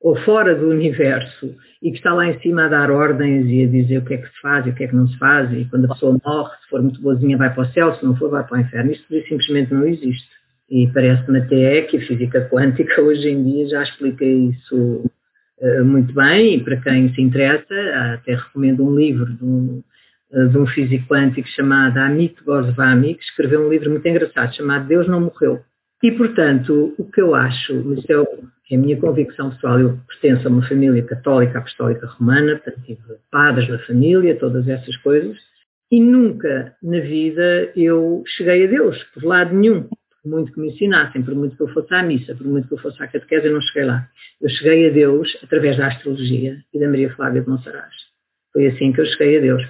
[0.00, 3.66] ou fora do universo e que está lá em cima a dar ordens e a
[3.66, 5.52] dizer o que é que se faz e o que é que não se faz
[5.52, 8.16] e quando a pessoa morre, se for muito boazinha vai para o céu, se não
[8.16, 8.92] for vai para o inferno.
[8.92, 10.28] Isto simplesmente não existe.
[10.70, 15.04] E parece-me até que a física quântica hoje em dia já explica isso
[15.60, 17.74] uh, muito bem e para quem se interessa,
[18.14, 19.87] até recomendo um livro de um, eh,
[20.30, 25.08] de um físico quântico chamado Amit Goswami, que escreveu um livro muito engraçado chamado Deus
[25.08, 25.62] Não Morreu.
[26.02, 28.14] E, portanto, o que eu acho, mas é,
[28.70, 33.00] é a minha convicção pessoal, eu pertenço a uma família católica, apostólica romana, portanto tive
[33.30, 35.36] padres na família, todas essas coisas,
[35.90, 39.88] e nunca na vida eu cheguei a Deus, por lado nenhum.
[40.22, 42.74] Por muito que me ensinassem, por muito que eu fosse à missa, por muito que
[42.74, 44.08] eu fosse à catequese, eu não cheguei lá.
[44.40, 47.94] Eu cheguei a Deus através da astrologia e da Maria Flávia de Monsaraz.
[48.52, 49.62] Foi assim que eu cheguei a Deus.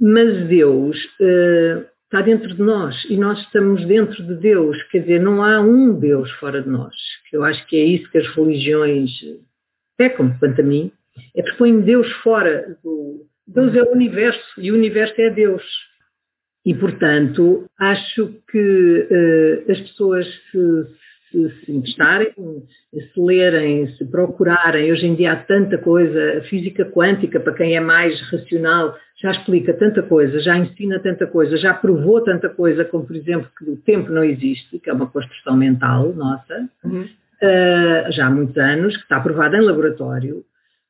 [0.00, 4.82] Mas Deus uh, está dentro de nós e nós estamos dentro de Deus.
[4.84, 6.94] Quer dizer, não há um Deus fora de nós.
[7.32, 9.10] Eu acho que é isso que as religiões
[9.96, 10.92] pecam, quanto a mim,
[11.36, 15.62] é que põem Deus fora do, Deus é o universo e o universo é Deus.
[16.66, 19.08] E, portanto, acho que
[19.68, 20.86] uh, as pessoas se,
[21.30, 22.34] se, se interessarem,
[22.92, 27.74] se lerem, se procurarem, hoje em dia há tanta coisa, a física quântica, para quem
[27.74, 32.84] é mais racional, já explica tanta coisa, já ensina tanta coisa, já provou tanta coisa,
[32.84, 37.02] como por exemplo que o tempo não existe, que é uma construção mental nossa, uhum.
[37.02, 40.44] uh, já há muitos anos, que está provada em laboratório,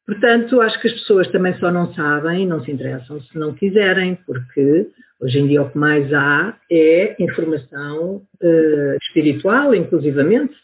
[0.09, 3.53] Portanto, acho que as pessoas também só não sabem e não se interessam se não
[3.53, 4.89] quiserem, porque
[5.21, 10.55] hoje em dia o que mais há é informação uh, espiritual, inclusivamente,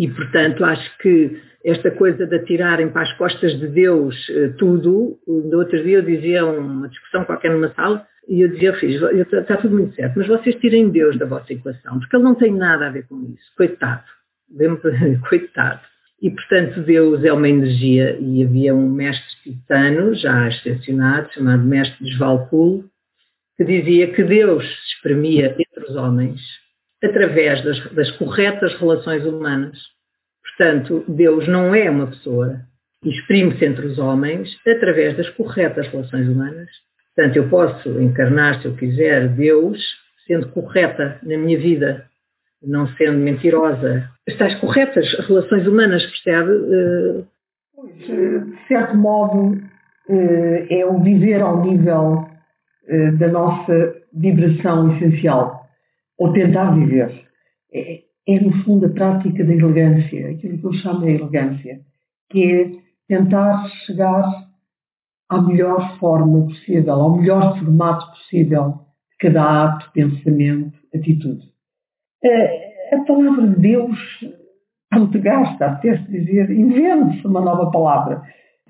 [0.00, 5.18] e portanto acho que esta coisa de atirarem para as costas de Deus uh, tudo,
[5.28, 9.58] no outro dia eu dizia uma discussão qualquer numa sala, e eu dizia, filhos, está
[9.58, 12.86] tudo muito certo, mas vocês tirem Deus da vossa equação, porque ele não tem nada
[12.86, 13.44] a ver com isso.
[13.56, 14.04] Coitado.
[15.28, 15.80] Coitado.
[16.22, 22.04] E, portanto, Deus é uma energia e havia um mestre tibetano, já excepcionado, chamado mestre
[22.04, 22.84] Desvalpulo,
[23.56, 26.40] que dizia que Deus se exprimia entre os homens
[27.02, 29.78] através das, das corretas relações humanas.
[30.42, 32.60] Portanto, Deus não é uma pessoa
[33.04, 36.68] exprime-se entre os homens através das corretas relações humanas.
[37.14, 39.80] Portanto, eu posso encarnar, se eu quiser, Deus
[40.26, 42.06] sendo correta na minha vida,
[42.62, 44.08] não sendo mentirosa.
[44.28, 46.52] Estás corretas relações humanas, percebe?
[46.52, 47.24] Eh,
[47.74, 49.58] pois, eh, de certo modo,
[50.08, 52.28] eh, é o viver ao nível
[53.18, 55.59] da nossa vibração essencial,
[56.20, 57.24] ou tentar viver.
[57.72, 61.80] É, é, no fundo, a prática da elegância, aquilo que eu chamo de elegância,
[62.28, 62.70] que é
[63.08, 64.30] tentar chegar
[65.30, 68.74] à melhor forma possível, ao melhor formato possível
[69.10, 71.48] de cada ato, pensamento, atitude.
[72.22, 73.98] A, a palavra de Deus
[74.92, 78.22] não te gasta, até se dizer, invente-se uma nova palavra.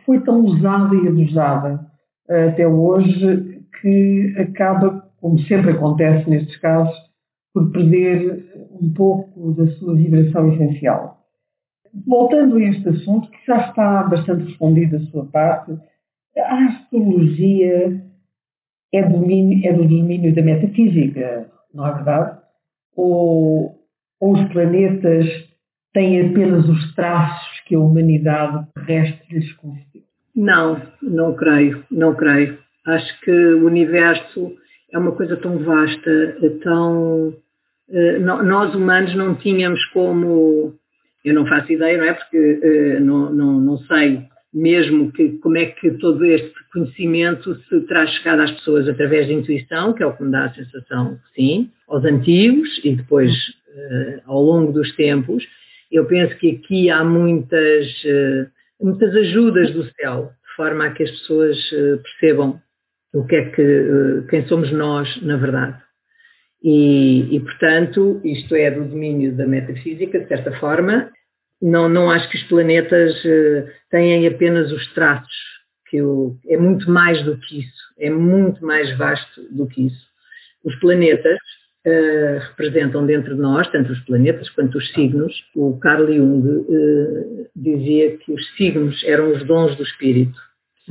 [0.07, 1.81] Foi tão usada e abusada
[2.29, 7.10] eh, até hoje que acaba, como sempre acontece nestes casos,
[7.53, 11.19] por perder um pouco da sua vibração essencial.
[12.07, 15.73] Voltando a este assunto, que já está bastante respondido da sua parte,
[16.37, 18.01] a astrologia
[18.93, 22.41] é, domínio, é do domínio da metafísica, não é verdade?
[23.01, 23.79] ou,
[24.21, 25.27] ou os planetas
[25.93, 30.03] têm apenas os traços que a humanidade terrestre lhes concedeu?
[30.35, 32.59] Não, não creio, não creio.
[32.87, 34.55] Acho que o universo
[34.93, 37.35] é uma coisa tão vasta, tão.
[37.89, 40.75] Eh, nós humanos não tínhamos como.
[41.25, 42.15] Eu não faço ideia, não é?
[42.15, 44.23] Porque eh, não, não, não sei
[44.53, 49.35] mesmo que, como é que todo este conhecimento se terá chegado às pessoas através da
[49.35, 54.23] intuição, que é o que me dá a sensação sim, aos antigos e depois uh,
[54.27, 55.45] ao longo dos tempos.
[55.93, 57.87] Eu penso que aqui há muitas,
[58.81, 61.57] muitas ajudas do céu, de forma a que as pessoas
[62.03, 62.61] percebam
[63.13, 65.77] o que é que, quem somos nós, na verdade.
[66.63, 71.11] E, e, portanto, isto é do domínio da metafísica, de certa forma,
[71.61, 75.35] não, não acho que os planetas uh, têm apenas os traços,
[75.89, 80.07] que o, é muito mais do que isso, é muito mais vasto do que isso.
[80.65, 81.39] Os planetas
[81.87, 85.33] uh, representam dentro de nós, tanto os planetas quanto os signos.
[85.57, 90.39] O Carl Jung uh, dizia que os signos eram os dons do espírito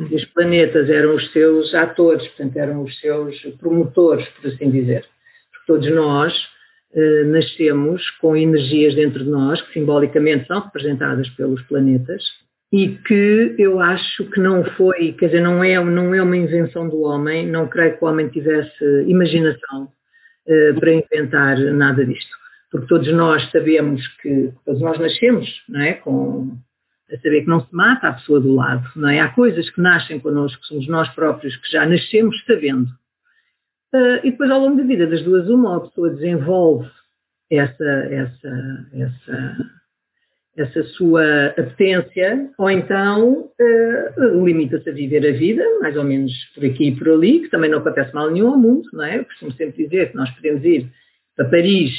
[0.10, 5.06] e os planetas eram os seus atores, portanto eram os seus promotores, por assim dizer.
[5.52, 6.34] Porque todos nós
[6.94, 12.24] eh, nascemos com energias dentro de nós, que simbolicamente são representadas pelos planetas,
[12.72, 16.88] e que eu acho que não foi, quer dizer, não é, não é uma invenção
[16.88, 19.86] do homem, não creio que o homem tivesse imaginação
[20.48, 22.38] uh, para inventar nada disto.
[22.72, 25.94] Porque todos nós sabemos que, todos nós nascemos, não é?
[25.94, 26.58] Com,
[27.12, 29.20] a saber que não se mata a pessoa do lado, não é?
[29.20, 32.90] Há coisas que nascem connosco, que somos nós próprios, que já nascemos sabendo.
[33.94, 36.88] Uh, e depois, ao longo da vida das duas, uma, a pessoa desenvolve
[37.52, 39.58] essa, essa, essa,
[40.56, 46.64] essa sua apetência, ou então uh, limita-se a viver a vida, mais ou menos por
[46.64, 49.18] aqui e por ali, que também não acontece mal nenhum ao mundo, não é?
[49.18, 50.88] Eu costumo sempre dizer que nós podemos ir
[51.36, 51.92] para Paris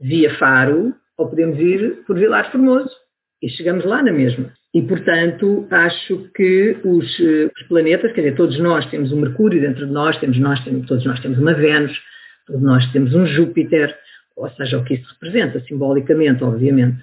[0.00, 2.94] via Faro, ou podemos ir por Vilar Formoso
[3.42, 4.52] e chegamos lá na mesma.
[4.74, 9.60] E, portanto, acho que os, eh, os, planetas, quer dizer, todos nós temos um Mercúrio
[9.60, 11.98] dentro de nós, temos nós temos, todos nós temos uma Vênus,
[12.46, 13.96] todos nós temos um Júpiter,
[14.36, 17.02] ou seja, o que isso representa, simbolicamente, obviamente.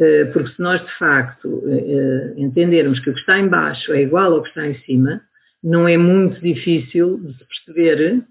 [0.00, 4.02] Eh, porque se nós, de facto, eh, entendermos que o que está em baixo é
[4.02, 5.20] igual ao que está em cima,
[5.62, 8.22] não é muito difícil de se perceber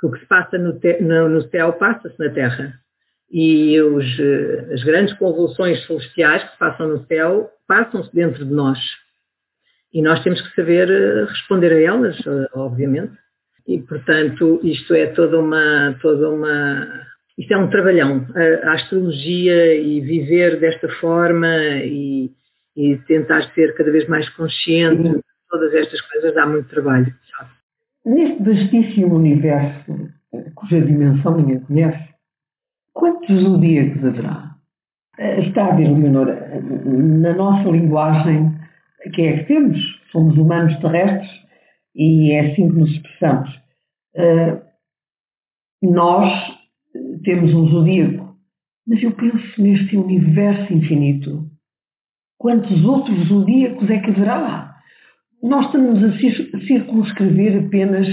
[0.00, 0.78] que o que se passa no,
[1.28, 2.80] no céu passa-se na Terra
[3.30, 8.78] e os, eh, as grandes convulsões celestiais que passam no céu passam-se dentro de nós.
[9.92, 13.12] E nós temos que saber eh, responder a elas, eh, obviamente.
[13.66, 17.06] E, portanto, isto é toda uma, toda uma,
[17.36, 18.26] isto é um trabalhão.
[18.64, 21.54] A, astrologia e viver desta forma
[21.84, 22.30] e,
[22.74, 27.14] e, tentar ser cada vez mais consciente de todas estas coisas dá muito trabalho.
[28.06, 30.08] Neste vastíssimo universo,
[30.54, 32.07] cuja dimensão ninguém conhece,
[32.98, 34.56] Quantos zodíacos haverá?
[35.20, 38.56] Eh, está a ver, Leonora, na nossa linguagem,
[39.14, 39.78] quem é que temos?
[40.10, 41.30] Somos humanos terrestres
[41.94, 43.50] e é assim que nos expressamos.
[44.16, 44.60] Uh,
[45.80, 46.58] nós
[47.22, 48.34] temos um zodíaco,
[48.84, 51.48] mas eu penso neste universo infinito.
[52.36, 54.74] Quantos outros zodíacos é que haverá?
[55.40, 56.18] Nós estamos a
[56.66, 58.08] circunscrever apenas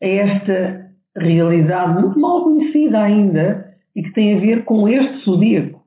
[0.00, 3.67] a esta realidade muito mal conhecida ainda,
[3.98, 5.84] e que tem a ver com este zodíaco.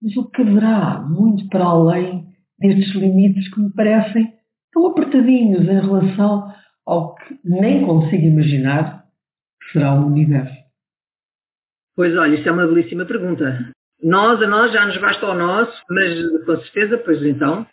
[0.00, 2.24] Mas o que haverá muito para além
[2.56, 4.32] destes limites que me parecem
[4.72, 6.54] tão apertadinhos em relação
[6.86, 9.06] ao que nem consigo imaginar
[9.60, 10.54] que será o universo?
[11.96, 13.72] Pois olha, isso é uma belíssima pergunta.
[14.00, 17.66] Nós, a nós, já nos basta o nosso, mas com certeza, pois então,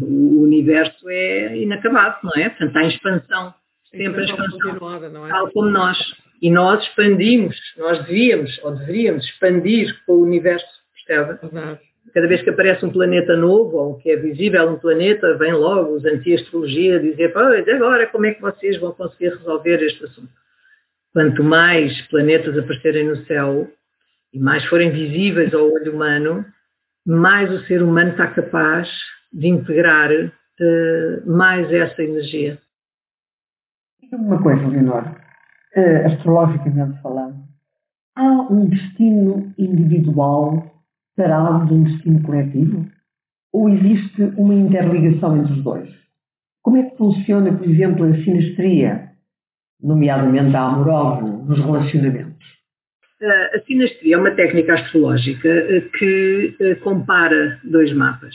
[0.00, 2.48] o universo é inacabado, não é?
[2.48, 3.54] Portanto, está em expansão,
[3.90, 5.28] sempre em expansão, não é?
[5.28, 6.23] tal como nós.
[6.44, 10.66] E nós expandimos, nós devíamos, ou deveríamos expandir com o universo,
[11.06, 11.38] percebe?
[12.12, 15.94] Cada vez que aparece um planeta novo, ou que é visível um planeta, vem logo
[15.94, 20.28] os anti-astrologia dizer, pois agora como é que vocês vão conseguir resolver este assunto?
[21.14, 23.66] Quanto mais planetas aparecerem no céu,
[24.30, 26.44] e mais forem visíveis ao olho humano,
[27.06, 28.86] mais o ser humano está capaz
[29.32, 32.58] de integrar uh, mais essa energia.
[34.12, 35.23] Uma coisa, Leonor,
[35.76, 37.44] uh, astrologicamente falando,
[38.16, 40.74] há um destino individual
[41.14, 42.86] separado de um destino coletivo?
[43.52, 45.88] Ou existe uma interligação entre os dois?
[46.62, 49.10] Como é que funciona, por exemplo, a sinastria,
[49.80, 52.34] nomeadamente a amorosa, nos relacionamentos?
[53.54, 58.34] A sinastria é uma técnica astrológica eh, que eh, compara dois mapas.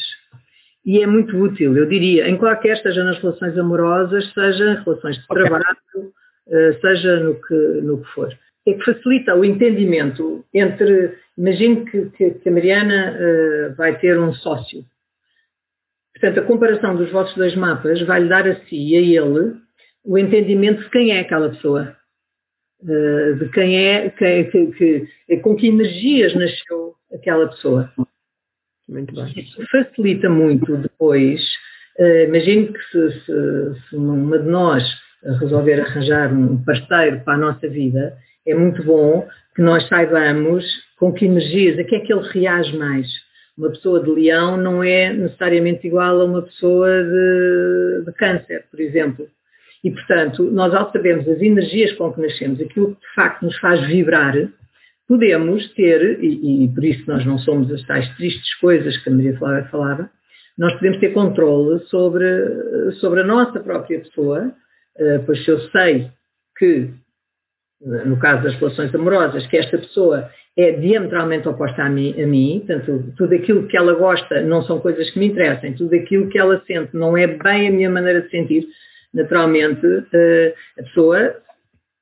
[0.85, 5.17] E é muito útil, eu diria, em qualquer, seja nas relações amorosas, seja em relações
[5.17, 5.65] de trabalho,
[5.97, 6.01] eh,
[6.81, 8.37] seja no que, no que for.
[8.67, 14.19] É que facilita o entendimento entre, imagine que, que, que a Mariana uh, vai ter
[14.19, 14.83] um sócio.
[16.13, 19.55] Portanto, a comparação dos vossos dois mapas vai lhe dar a si e a ele
[20.03, 21.95] o entendimento de quem é aquela pessoa.
[22.81, 27.91] Uh, de quem é, quem, que, que, com que energias nasceu aquela pessoa.
[28.87, 29.33] Muito bem.
[29.35, 31.41] Isso facilita muito depois.
[31.97, 34.83] Uh, imagine que se, se, se uma de nós
[35.23, 40.65] resolver arranjar um parceiro para a nossa vida, é muito bom que nós saibamos
[40.97, 43.07] com que energias, a que é que ele reage mais.
[43.57, 48.79] Uma pessoa de leão não é necessariamente igual a uma pessoa de, de câncer, por
[48.79, 49.27] exemplo.
[49.83, 53.57] E, portanto, nós ao sabermos as energias com que nascemos, aquilo que de facto nos
[53.59, 54.35] faz vibrar,
[55.07, 59.13] podemos ter, e, e por isso nós não somos as tais tristes coisas que a
[59.13, 60.09] Maria Flávia falava,
[60.57, 64.53] nós podemos ter controle sobre, sobre a nossa própria pessoa,
[65.25, 66.11] pois se eu sei
[66.57, 66.89] que,
[67.81, 72.63] no caso das relações amorosas, que esta pessoa é diametralmente oposta a mim, a mim,
[72.65, 76.37] portanto, tudo aquilo que ela gosta não são coisas que me interessem, tudo aquilo que
[76.37, 78.67] ela sente não é bem a minha maneira de sentir,
[79.13, 81.35] naturalmente eh, a pessoa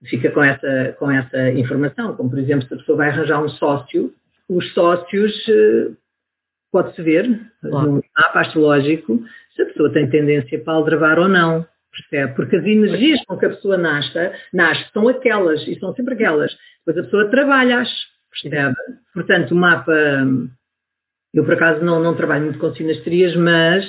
[0.06, 3.50] fica com essa, com essa informação, como por exemplo se a pessoa vai arranjar um
[3.50, 4.12] sócio,
[4.50, 5.92] os sócios eh,
[6.72, 7.92] pode-se ver claro.
[7.92, 9.22] no mapa astrológico
[9.56, 11.66] se a pessoa tem tendência para aldrabar ou não.
[11.92, 12.36] Percebe?
[12.36, 16.52] Porque as energias com que a pessoa nasce, nasce são aquelas, e são sempre aquelas.
[16.86, 17.90] Depois a pessoa trabalha-as,
[18.32, 18.76] percebe?
[19.14, 19.94] Portanto, o mapa,
[21.34, 23.86] eu por acaso não, não trabalho muito com sinastrias, mas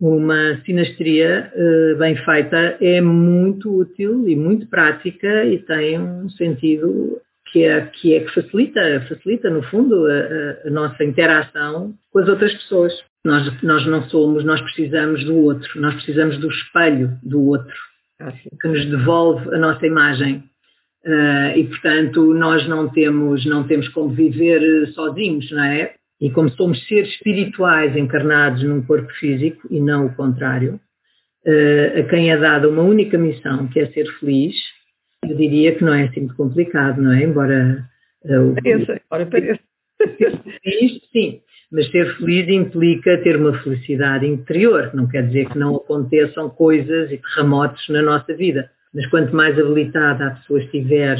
[0.00, 7.20] uma sinastria uh, bem feita é muito útil e muito prática e tem um sentido
[7.50, 12.28] que é que, é que facilita, facilita no fundo a, a, nossa interação com as
[12.28, 12.92] outras pessoas.
[13.24, 17.74] Nós, nós não somos, nós precisamos do outro, nós precisamos do espelho do outro,
[18.60, 20.44] que nos devolve a nossa imagem.
[21.04, 25.94] Uh, e portanto nós não temos, não temos como viver sozinhos, não é?
[26.20, 30.80] E como somos seres espirituais encarnados num corpo físico e não o contrário,
[31.46, 34.56] uh, a quem é dada uma única missão, que é ser feliz,
[35.24, 37.22] eu diria que não é assim muito complicado, não é?
[37.22, 37.88] Embora.
[38.24, 39.60] Uh, parece, ora parece.
[40.18, 41.40] Ser feliz, sim,
[41.70, 47.10] mas ser feliz implica ter uma felicidade interior, não quer dizer que não aconteçam coisas
[47.12, 48.70] e terremotos na nossa vida.
[48.94, 51.18] Mas quanto mais habilitada a pessoa estiver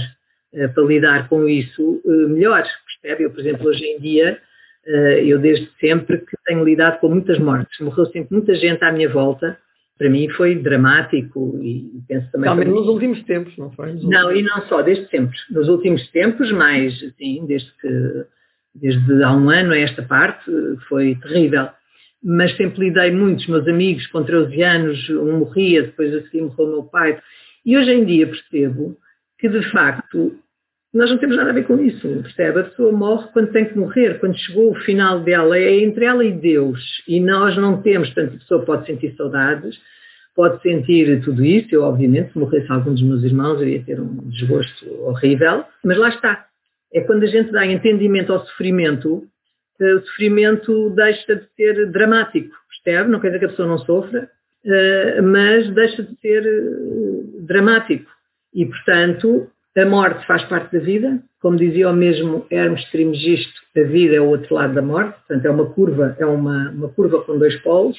[0.55, 2.64] uh, para lidar com isso, uh, melhor.
[3.03, 3.24] Percebe?
[3.24, 4.38] Eu, por exemplo, hoje em dia,
[4.86, 7.78] uh, eu desde sempre que tenho lidado com muitas mortes.
[7.80, 9.59] Morreu sempre muita gente à minha volta.
[9.99, 12.49] Para mim foi dramático e penso também...
[12.49, 13.94] Também nos últimos tempos, não foi?
[13.94, 15.36] Não, e não só, desde sempre.
[15.51, 18.24] Nos últimos tempos, mais, assim, desde que...
[18.81, 20.51] Desde há um ano a esta parte,
[20.89, 21.68] foi terrível
[22.22, 26.66] mas sempre lidei muitos meus amigos com 13 anos, um morria, depois a seguir morreu
[26.66, 27.18] o meu pai.
[27.64, 28.97] E hoje em dia percebo
[29.39, 30.35] que, de facto,
[30.93, 32.61] nós não temos nada a ver com isso, percebe?
[32.61, 36.24] A pessoa morre quando tem que morrer, quando chegou o final dela, é entre ela
[36.24, 36.81] e Deus.
[37.07, 39.79] E nós não temos, portanto, a pessoa pode sentir saudades,
[40.35, 41.68] pode sentir tudo isso.
[41.72, 45.99] Eu, obviamente, se morresse algum dos meus irmãos, eu ia ter um desgosto horrível, mas
[45.99, 46.47] lá está.
[46.93, 49.24] É quando a gente dá entendimento ao sofrimento,
[49.80, 53.11] eh, o sofrimento deixa de ser dramático, percebe?
[53.11, 54.28] Não quer dizer que a pessoa não sofra,
[54.64, 58.11] eh, mas deixa de ser eh, dramático.
[58.55, 61.22] E, portanto, a morte faz parte da vida.
[61.41, 65.16] Como dizia o mesmo Hermes Trismegisto, a vida é o outro lado da morte.
[65.26, 67.97] Portanto, é uma curva, é uma, uma curva com dois polos.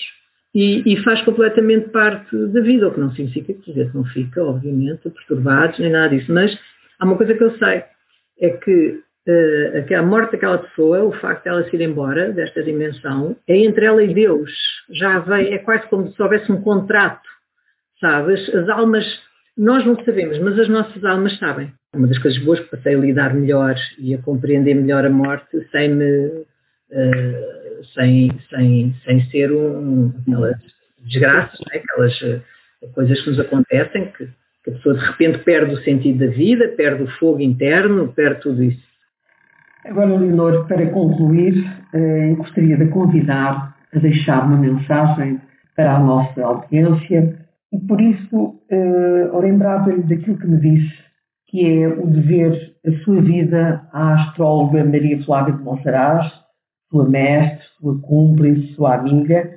[0.53, 4.03] E, e, faz completamente parte da vida, o que não significa que a gente não
[4.05, 6.33] fica, obviamente, perturbados, nem nada disso.
[6.33, 6.57] Mas
[6.99, 7.83] há uma coisa que eu sei,
[8.39, 12.63] é que uh, a morte daquela pessoa, o facto de ela se ir embora desta
[12.63, 14.51] dimensão, é entre ela e Deus.
[14.91, 17.27] Já vem, é quase como se houvesse um contrato,
[17.99, 18.53] sabes?
[18.55, 19.05] As almas,
[19.57, 21.71] nós não sabemos, mas as nossas almas sabem.
[21.93, 25.67] Uma das coisas boas que passei a lidar melhor e a compreender melhor a morte
[25.71, 30.57] sem me, uh, sem, sem, sem ser um, aquelas
[30.99, 31.81] desgraças, né?
[31.83, 34.29] aquelas uh, coisas que nos acontecem, que,
[34.64, 38.41] que a pessoa de repente perde o sentido da vida, perde o fogo interno, perde
[38.41, 38.89] tudo isso.
[39.86, 45.39] Agora, Leonor, para concluir, eh, gostaria de convidar a deixar uma mensagem
[45.76, 47.39] para a nossa audiência
[47.72, 50.93] e, por isso, eh, lembrava-lhe daquilo que me disse,
[51.47, 56.32] que é o dever a sua vida à astróloga Maria Flávia de Monsaraz,
[56.91, 59.49] sua mestre, sua cúmplice, sua amiga,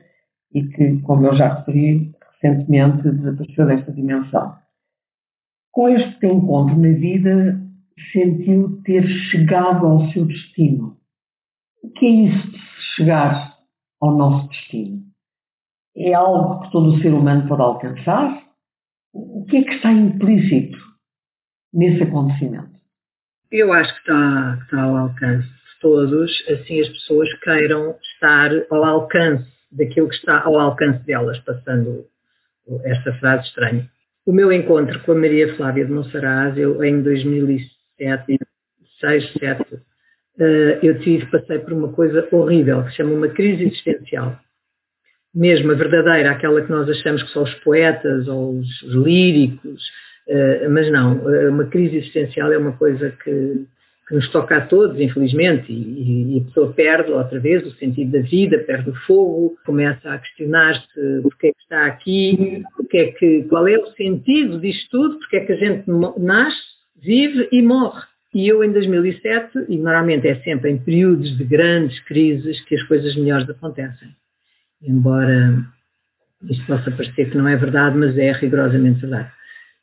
[0.55, 4.62] e que, como eu já referi, recentemente desapareceu desta dimensão.
[5.73, 7.59] Com este encontro na vida,
[8.13, 10.99] sentiu ter chegado ao seu destino.
[11.83, 12.59] O que é isso de
[12.95, 13.57] chegar
[13.99, 15.03] ao nosso destino?
[15.97, 18.43] É algo que todo ser humano pode alcançar?
[19.15, 20.79] O que é que está implícito
[21.73, 22.73] nesse acontecimento?
[23.51, 28.85] Eu acho que está, está ao alcance de todos, assim as pessoas queiram estar ao
[28.85, 32.07] alcance daquilo que está ao alcance delas, passando
[32.85, 33.92] esta frase estranha.
[34.25, 38.39] O meu encontro com a Maria Flávia de Monsaraz, eu em 2005, 7,
[39.01, 39.65] 6, 7,
[40.83, 44.39] eu tive, passei por uma coisa horrível, que se chama uma crise existencial.
[45.35, 49.83] Mesmo a verdadeira, aquela que nós achamos que são os poetas ou os, os líricos,
[50.29, 53.67] uh, mas não, uh, uma crise existencial é uma coisa que,
[54.07, 58.13] que nos toca a todos, infelizmente, e, e, a pessoa perde outra vez o sentido
[58.13, 63.13] da vida, perde o fogo, começa a questionar-se porque é que está aqui, porque é
[63.13, 65.85] que, qual é o sentido disto tudo, porque é que a gente
[66.19, 66.61] nasce,
[67.01, 68.03] vive e morre.
[68.35, 72.83] E eu em 2007, e normalmente é sempre em períodos de grandes crises que as
[72.85, 74.09] coisas melhores acontecem.
[74.83, 75.65] Embora
[76.49, 79.31] isto possa parecer que não é verdade, mas é rigorosamente verdade.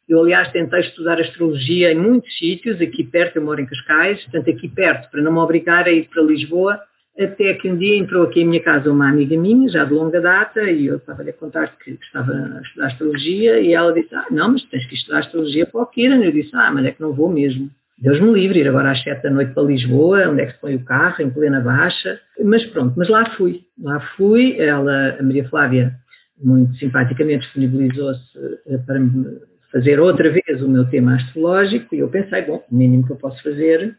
[0.09, 4.49] Eu, aliás, tentei estudar astrologia em muitos sítios, aqui perto, eu moro em Cascais, portanto
[4.49, 6.81] aqui perto, para não me obrigar a ir para Lisboa,
[7.19, 10.19] até que um dia entrou aqui em minha casa uma amiga minha, já de longa
[10.19, 14.25] data, e eu estava-lhe a contar que estava a estudar astrologia, e ela disse, ah,
[14.31, 16.23] não, mas tens que estudar astrologia para o Kiran.
[16.23, 17.69] Eu disse, ah, mas é que não vou mesmo.
[17.97, 20.61] Deus me livre, ir agora às sete da noite para Lisboa, onde é que se
[20.61, 22.19] põe o carro, em plena baixa.
[22.41, 23.61] Mas pronto, mas lá fui.
[23.77, 25.93] Lá fui, ela, a Maria Flávia,
[26.41, 28.21] muito simpaticamente disponibilizou-se
[28.67, 29.25] eh, para me
[29.71, 33.17] fazer outra vez o meu tema astrológico, e eu pensei, bom, o mínimo que eu
[33.17, 33.95] posso fazer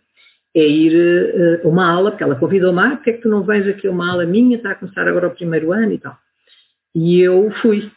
[0.54, 3.66] é ir uh, uma aula, porque ela convidou-me, ah, porque é que tu não vens
[3.68, 6.16] aqui a uma aula minha, está a começar agora o primeiro ano e tal.
[6.94, 7.88] E eu fui,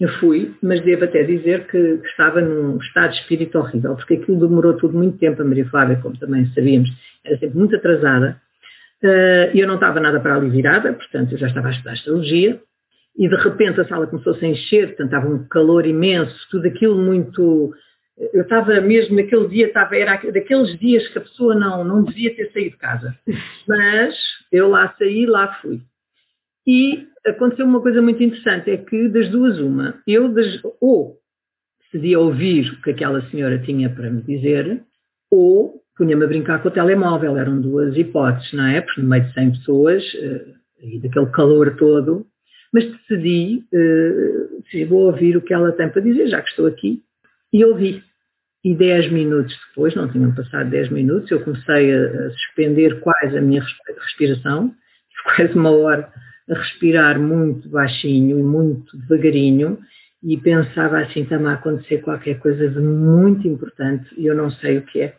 [0.00, 4.40] eu fui, mas devo até dizer que, estava num estado de espírito horrível, porque aquilo
[4.40, 6.90] demorou tudo muito tempo, a Maria Flávia, como também sabíamos,
[7.22, 8.40] era sempre muito atrasada,
[9.04, 11.92] uh, e eu não estava nada para ali virada, portanto eu já estava a estudar
[11.92, 12.62] astrologia,
[13.20, 16.66] e de repente a sala começou -se a encher, portanto estava um calor imenso, tudo
[16.66, 17.72] aquilo muito
[18.32, 22.34] eu estava mesmo naquele dia, estava, era daqueles dias que a pessoa não, não devia
[22.34, 23.16] ter saído de casa.
[23.66, 24.14] Mas
[24.52, 25.80] eu lá saí, lá fui.
[26.66, 31.16] E aconteceu uma coisa muito interessante, é que das duas uma, eu das, ou
[31.80, 34.82] decidi ouvir o que aquela senhora tinha para me dizer,
[35.30, 38.82] ou punha-me a brincar com o telemóvel, eram duas hipóteses, não é?
[38.82, 42.26] Porque no meio de 100 pessoas, uh, e daquele calor todo,
[42.72, 47.02] mas decidi, uh, vou ouvir o que ela tem para dizer, já que estou aqui,
[47.52, 48.02] e ouvi.
[48.64, 53.38] E 10 minutos depois, não tinham passado 10 minutos, eu comecei a, a suspender quase
[53.38, 53.64] a minha
[53.98, 54.74] respiração,
[55.24, 56.12] quase uma hora
[56.48, 59.78] a respirar muito baixinho e muito devagarinho,
[60.22, 64.78] e pensava assim, está-me a acontecer qualquer coisa de muito importante e eu não sei
[64.78, 65.16] o que é.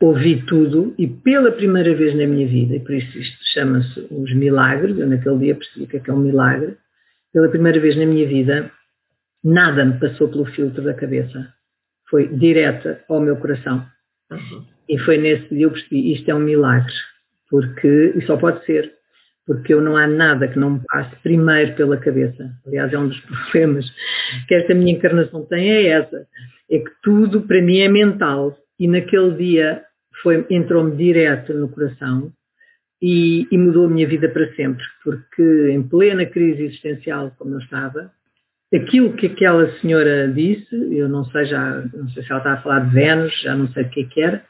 [0.00, 4.34] Ouvi tudo e pela primeira vez na minha vida, e por isso isto chama-se os
[4.34, 6.76] milagres, eu naquele dia percebi é, que é um milagre,
[7.32, 8.70] pela primeira vez na minha vida,
[9.42, 11.52] nada me passou pelo filtro da cabeça.
[12.08, 13.86] Foi direta ao meu coração.
[14.30, 14.64] Uhum.
[14.88, 16.92] E foi nesse dia que eu percebi, isto é um milagre,
[17.48, 18.92] porque, e só pode ser,
[19.46, 22.50] porque eu não há nada que não me passe primeiro pela cabeça.
[22.66, 23.20] Aliás, é um dos
[23.50, 23.86] problemas
[24.46, 26.26] que esta minha encarnação tem, é essa.
[26.70, 28.56] É que tudo para mim é mental.
[28.78, 29.82] E naquele dia
[30.50, 32.32] entrou-me direto no coração
[33.02, 34.84] e, e, mudou a minha vida para sempre.
[35.02, 38.12] Porque em plena crise existencial, como eu estava,
[38.72, 42.62] aquilo que aquela senhora disse, eu não sei já, não sei se ela está a
[42.62, 44.44] falar de Vênus, já não sei o que é que era,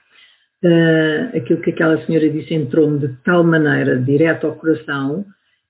[0.65, 5.25] uh, aquilo que aquela senhora disse entrou-me de tal maneira, direto ao coração,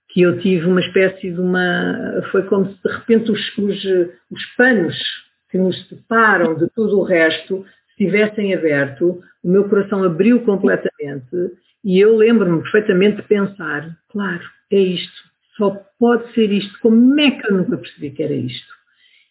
[0.09, 2.23] que eu tive uma espécie de uma.
[2.31, 3.85] Foi como se de repente os, os,
[4.31, 4.95] os panos
[5.51, 11.53] que nos separam de tudo o resto se tivessem aberto, o meu coração abriu completamente
[11.85, 15.23] e eu lembro-me perfeitamente de pensar, claro, é isto,
[15.57, 18.73] só pode ser isto, como é que eu nunca percebi que era isto?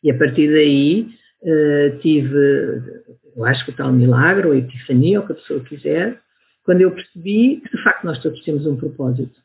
[0.04, 1.10] E a partir daí
[1.44, 3.04] uh, tive
[3.36, 6.20] eu acho que o tal milagre, ou epifania, ou o que a pessoa quiser,
[6.64, 9.40] quando eu percebi que de facto nós todos temos um propósito.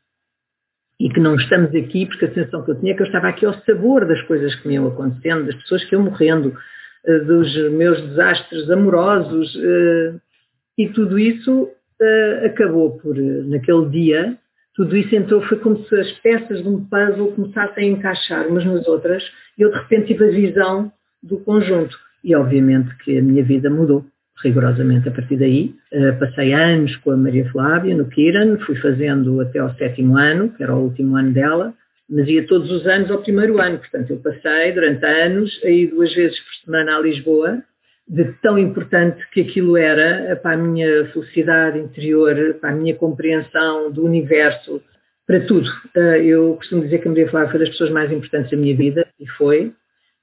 [0.98, 3.28] E que não estamos aqui, porque a sensação que eu tinha é que eu estava
[3.28, 6.56] aqui ao sabor das coisas que me iam acontecendo, das pessoas que iam morrendo,
[7.04, 10.14] eh, dos meus desastres amorosos, eh,
[10.78, 11.70] e tudo isso
[12.00, 14.38] eh, acabou por, naquele dia,
[14.74, 18.64] tudo isso entrou, foi como se as peças de um puzzle começassem a encaixar umas
[18.64, 19.22] nas outras,
[19.58, 20.92] e eu de repente tive a visão
[21.22, 21.96] do conjunto.
[22.22, 24.04] E obviamente que a minha vida mudou
[24.42, 25.74] rigorosamente a partir daí.
[25.92, 30.50] Uh, passei anos com a Maria Flávia no Kiran, fui fazendo até ao sétimo ano,
[30.50, 31.74] que era o último ano dela,
[32.08, 33.78] mas ia todos os anos ao primeiro ano.
[33.78, 37.62] Portanto, eu passei durante anos aí duas vezes por semana a Lisboa,
[38.08, 43.90] de tão importante que aquilo era para a minha felicidade interior, para a minha compreensão
[43.90, 44.80] do universo,
[45.26, 45.68] para tudo.
[45.96, 48.76] Uh, eu costumo dizer que a Maria Flávia foi das pessoas mais importantes da minha
[48.76, 49.72] vida, e foi,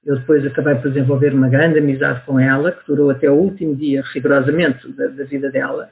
[0.04, 3.76] eu depois acabei por desenvolver uma grande amizade com ela, que durou até o último
[3.76, 5.90] dia, rigorosamente, da, da vida dela.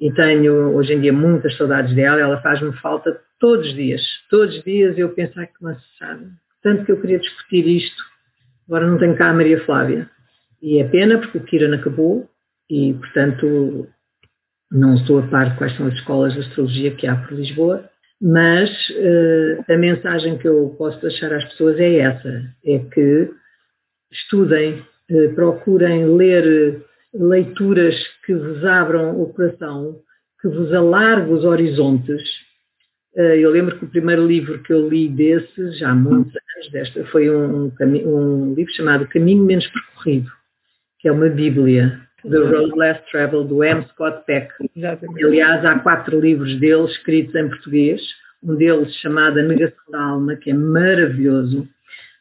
[0.00, 2.20] E tenho, hoje em dia, muitas saudades dela.
[2.20, 4.00] Ela faz-me falta todos os dias.
[4.30, 6.26] Todos os dias eu penso, ai que sabe,
[6.62, 8.02] tanto que eu queria discutir isto.
[8.68, 10.08] Agora não tenho cá a Maria Flávia.
[10.60, 12.28] E é pena, porque o Kiran acabou
[12.68, 13.88] e, portanto,
[14.70, 17.88] não estou a par quais são as escolas de astrologia que há por Lisboa.
[18.20, 23.30] Mas uh, a mensagem que eu posso deixar às pessoas é essa, é que
[24.10, 26.82] estudem, uh, procurem ler
[27.14, 27.94] leituras
[28.26, 30.00] que vos abram o coração,
[30.40, 32.22] que vos alarguem os horizontes.
[33.14, 36.72] Uh, eu lembro que o primeiro livro que eu li desses, já há muitos anos
[36.72, 40.28] desta, foi um, um livro chamado Caminho Menos Percorrido,
[40.98, 43.84] que é uma bíblia The Road Less Traveled, do M.
[43.90, 44.52] Scott Peck.
[44.74, 45.24] Exatamente.
[45.24, 48.02] Aliás, há quatro livros dele escritos em português,
[48.42, 51.68] um deles chamado A Negação da Alma, que é maravilhoso,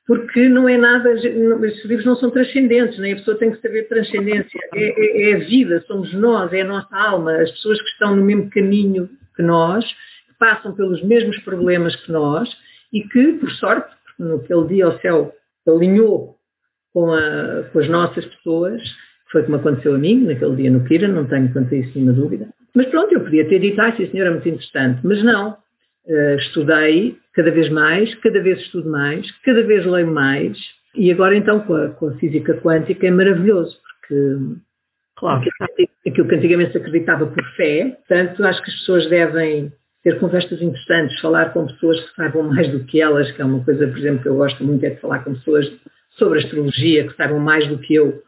[0.05, 3.87] porque não é nada, estes livros não são transcendentes, nem a pessoa tem que saber
[3.89, 7.89] transcendência, é, é, é, a vida, somos nós, é a nossa alma, as pessoas que
[7.89, 12.49] estão no mesmo caminho que nós, que passam pelos mesmos problemas que nós
[12.93, 15.33] e que, por sorte, naquele dia o céu
[15.67, 16.36] alinhou
[16.97, 18.81] com, a, com as nossas pessoas,
[19.31, 22.13] foi como aconteceu a mim, naquele dia no Kira, não tenho quanto a isso nenhuma
[22.13, 22.47] dúvida.
[22.73, 25.01] Mas pronto, eu podia ter dito, ah, sim senhor, é muito interessante.
[25.03, 25.57] Mas não.
[26.07, 30.57] Uh, estudei cada vez mais, cada vez estudo mais, cada vez leio mais.
[30.95, 34.55] E agora então com a, com a física quântica é maravilhoso, porque
[35.17, 35.43] claro.
[36.07, 39.71] aquilo que antigamente se acreditava por fé, portanto acho que as pessoas devem
[40.01, 43.63] ter conversas interessantes, falar com pessoas que saibam mais do que elas, que é uma
[43.63, 45.69] coisa, por exemplo, que eu gosto muito é de falar com pessoas
[46.17, 48.21] sobre astrologia, que saibam mais do que eu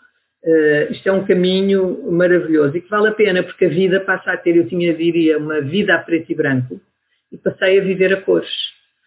[0.44, 4.32] Uh, isto é um caminho maravilhoso e que vale a pena, porque a vida passa
[4.32, 6.80] a ter, eu tinha, diria, uma vida a preto e branco
[7.32, 8.50] e passei a viver a cores.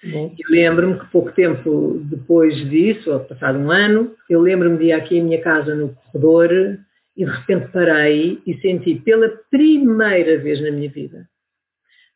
[0.04, 0.34] Bom.
[0.36, 4.92] E lembro-me que pouco tempo depois disso, ou passado um ano, eu lembro-me de ir
[4.92, 6.78] aqui em minha casa no corredor
[7.16, 11.26] e de repente parei e senti pela primeira vez na minha vida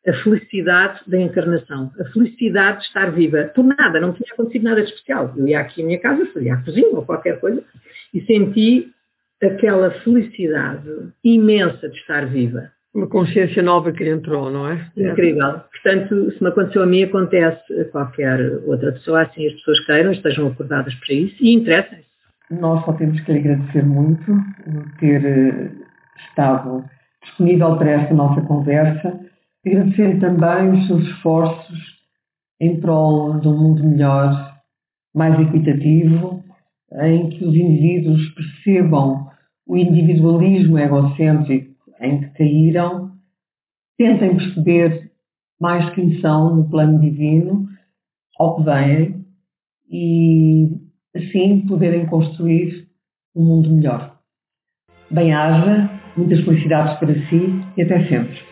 [0.07, 3.51] a felicidade da encarnação, a felicidade de estar viva.
[3.53, 5.33] Por nada, não tinha acontecido nada de especial.
[5.35, 7.61] Eu ia aqui à minha casa, fazia a cozinha ou qualquer coisa,
[8.13, 8.89] e senti
[9.43, 10.89] aquela felicidade
[11.23, 12.71] imensa de estar viva.
[12.93, 14.89] Uma consciência nova que entrou, não é?
[14.95, 15.61] Incrível.
[15.71, 20.11] Portanto, se me aconteceu a mim, acontece a qualquer outra pessoa, assim as pessoas queiram,
[20.11, 22.07] estejam acordadas para isso e interessem-se.
[22.49, 25.69] Nós só temos que lhe agradecer muito por ter eh,
[26.29, 26.85] estado
[27.21, 29.26] disponível para esta nossa conversa
[29.67, 31.97] agradecendo também os seus esforços
[32.59, 34.57] em prol de um mundo melhor,
[35.13, 36.43] mais equitativo,
[37.01, 39.27] em que os indivíduos percebam
[39.65, 43.11] o individualismo egocêntrico em que caíram,
[43.97, 45.11] tentem perceber
[45.59, 47.67] mais quem são no plano divino,
[48.39, 49.25] ao que vêm,
[49.89, 50.69] e
[51.15, 52.87] assim poderem construir
[53.35, 54.19] um mundo melhor.
[55.09, 58.46] Bem-haja, muitas felicidades para si e até sempre.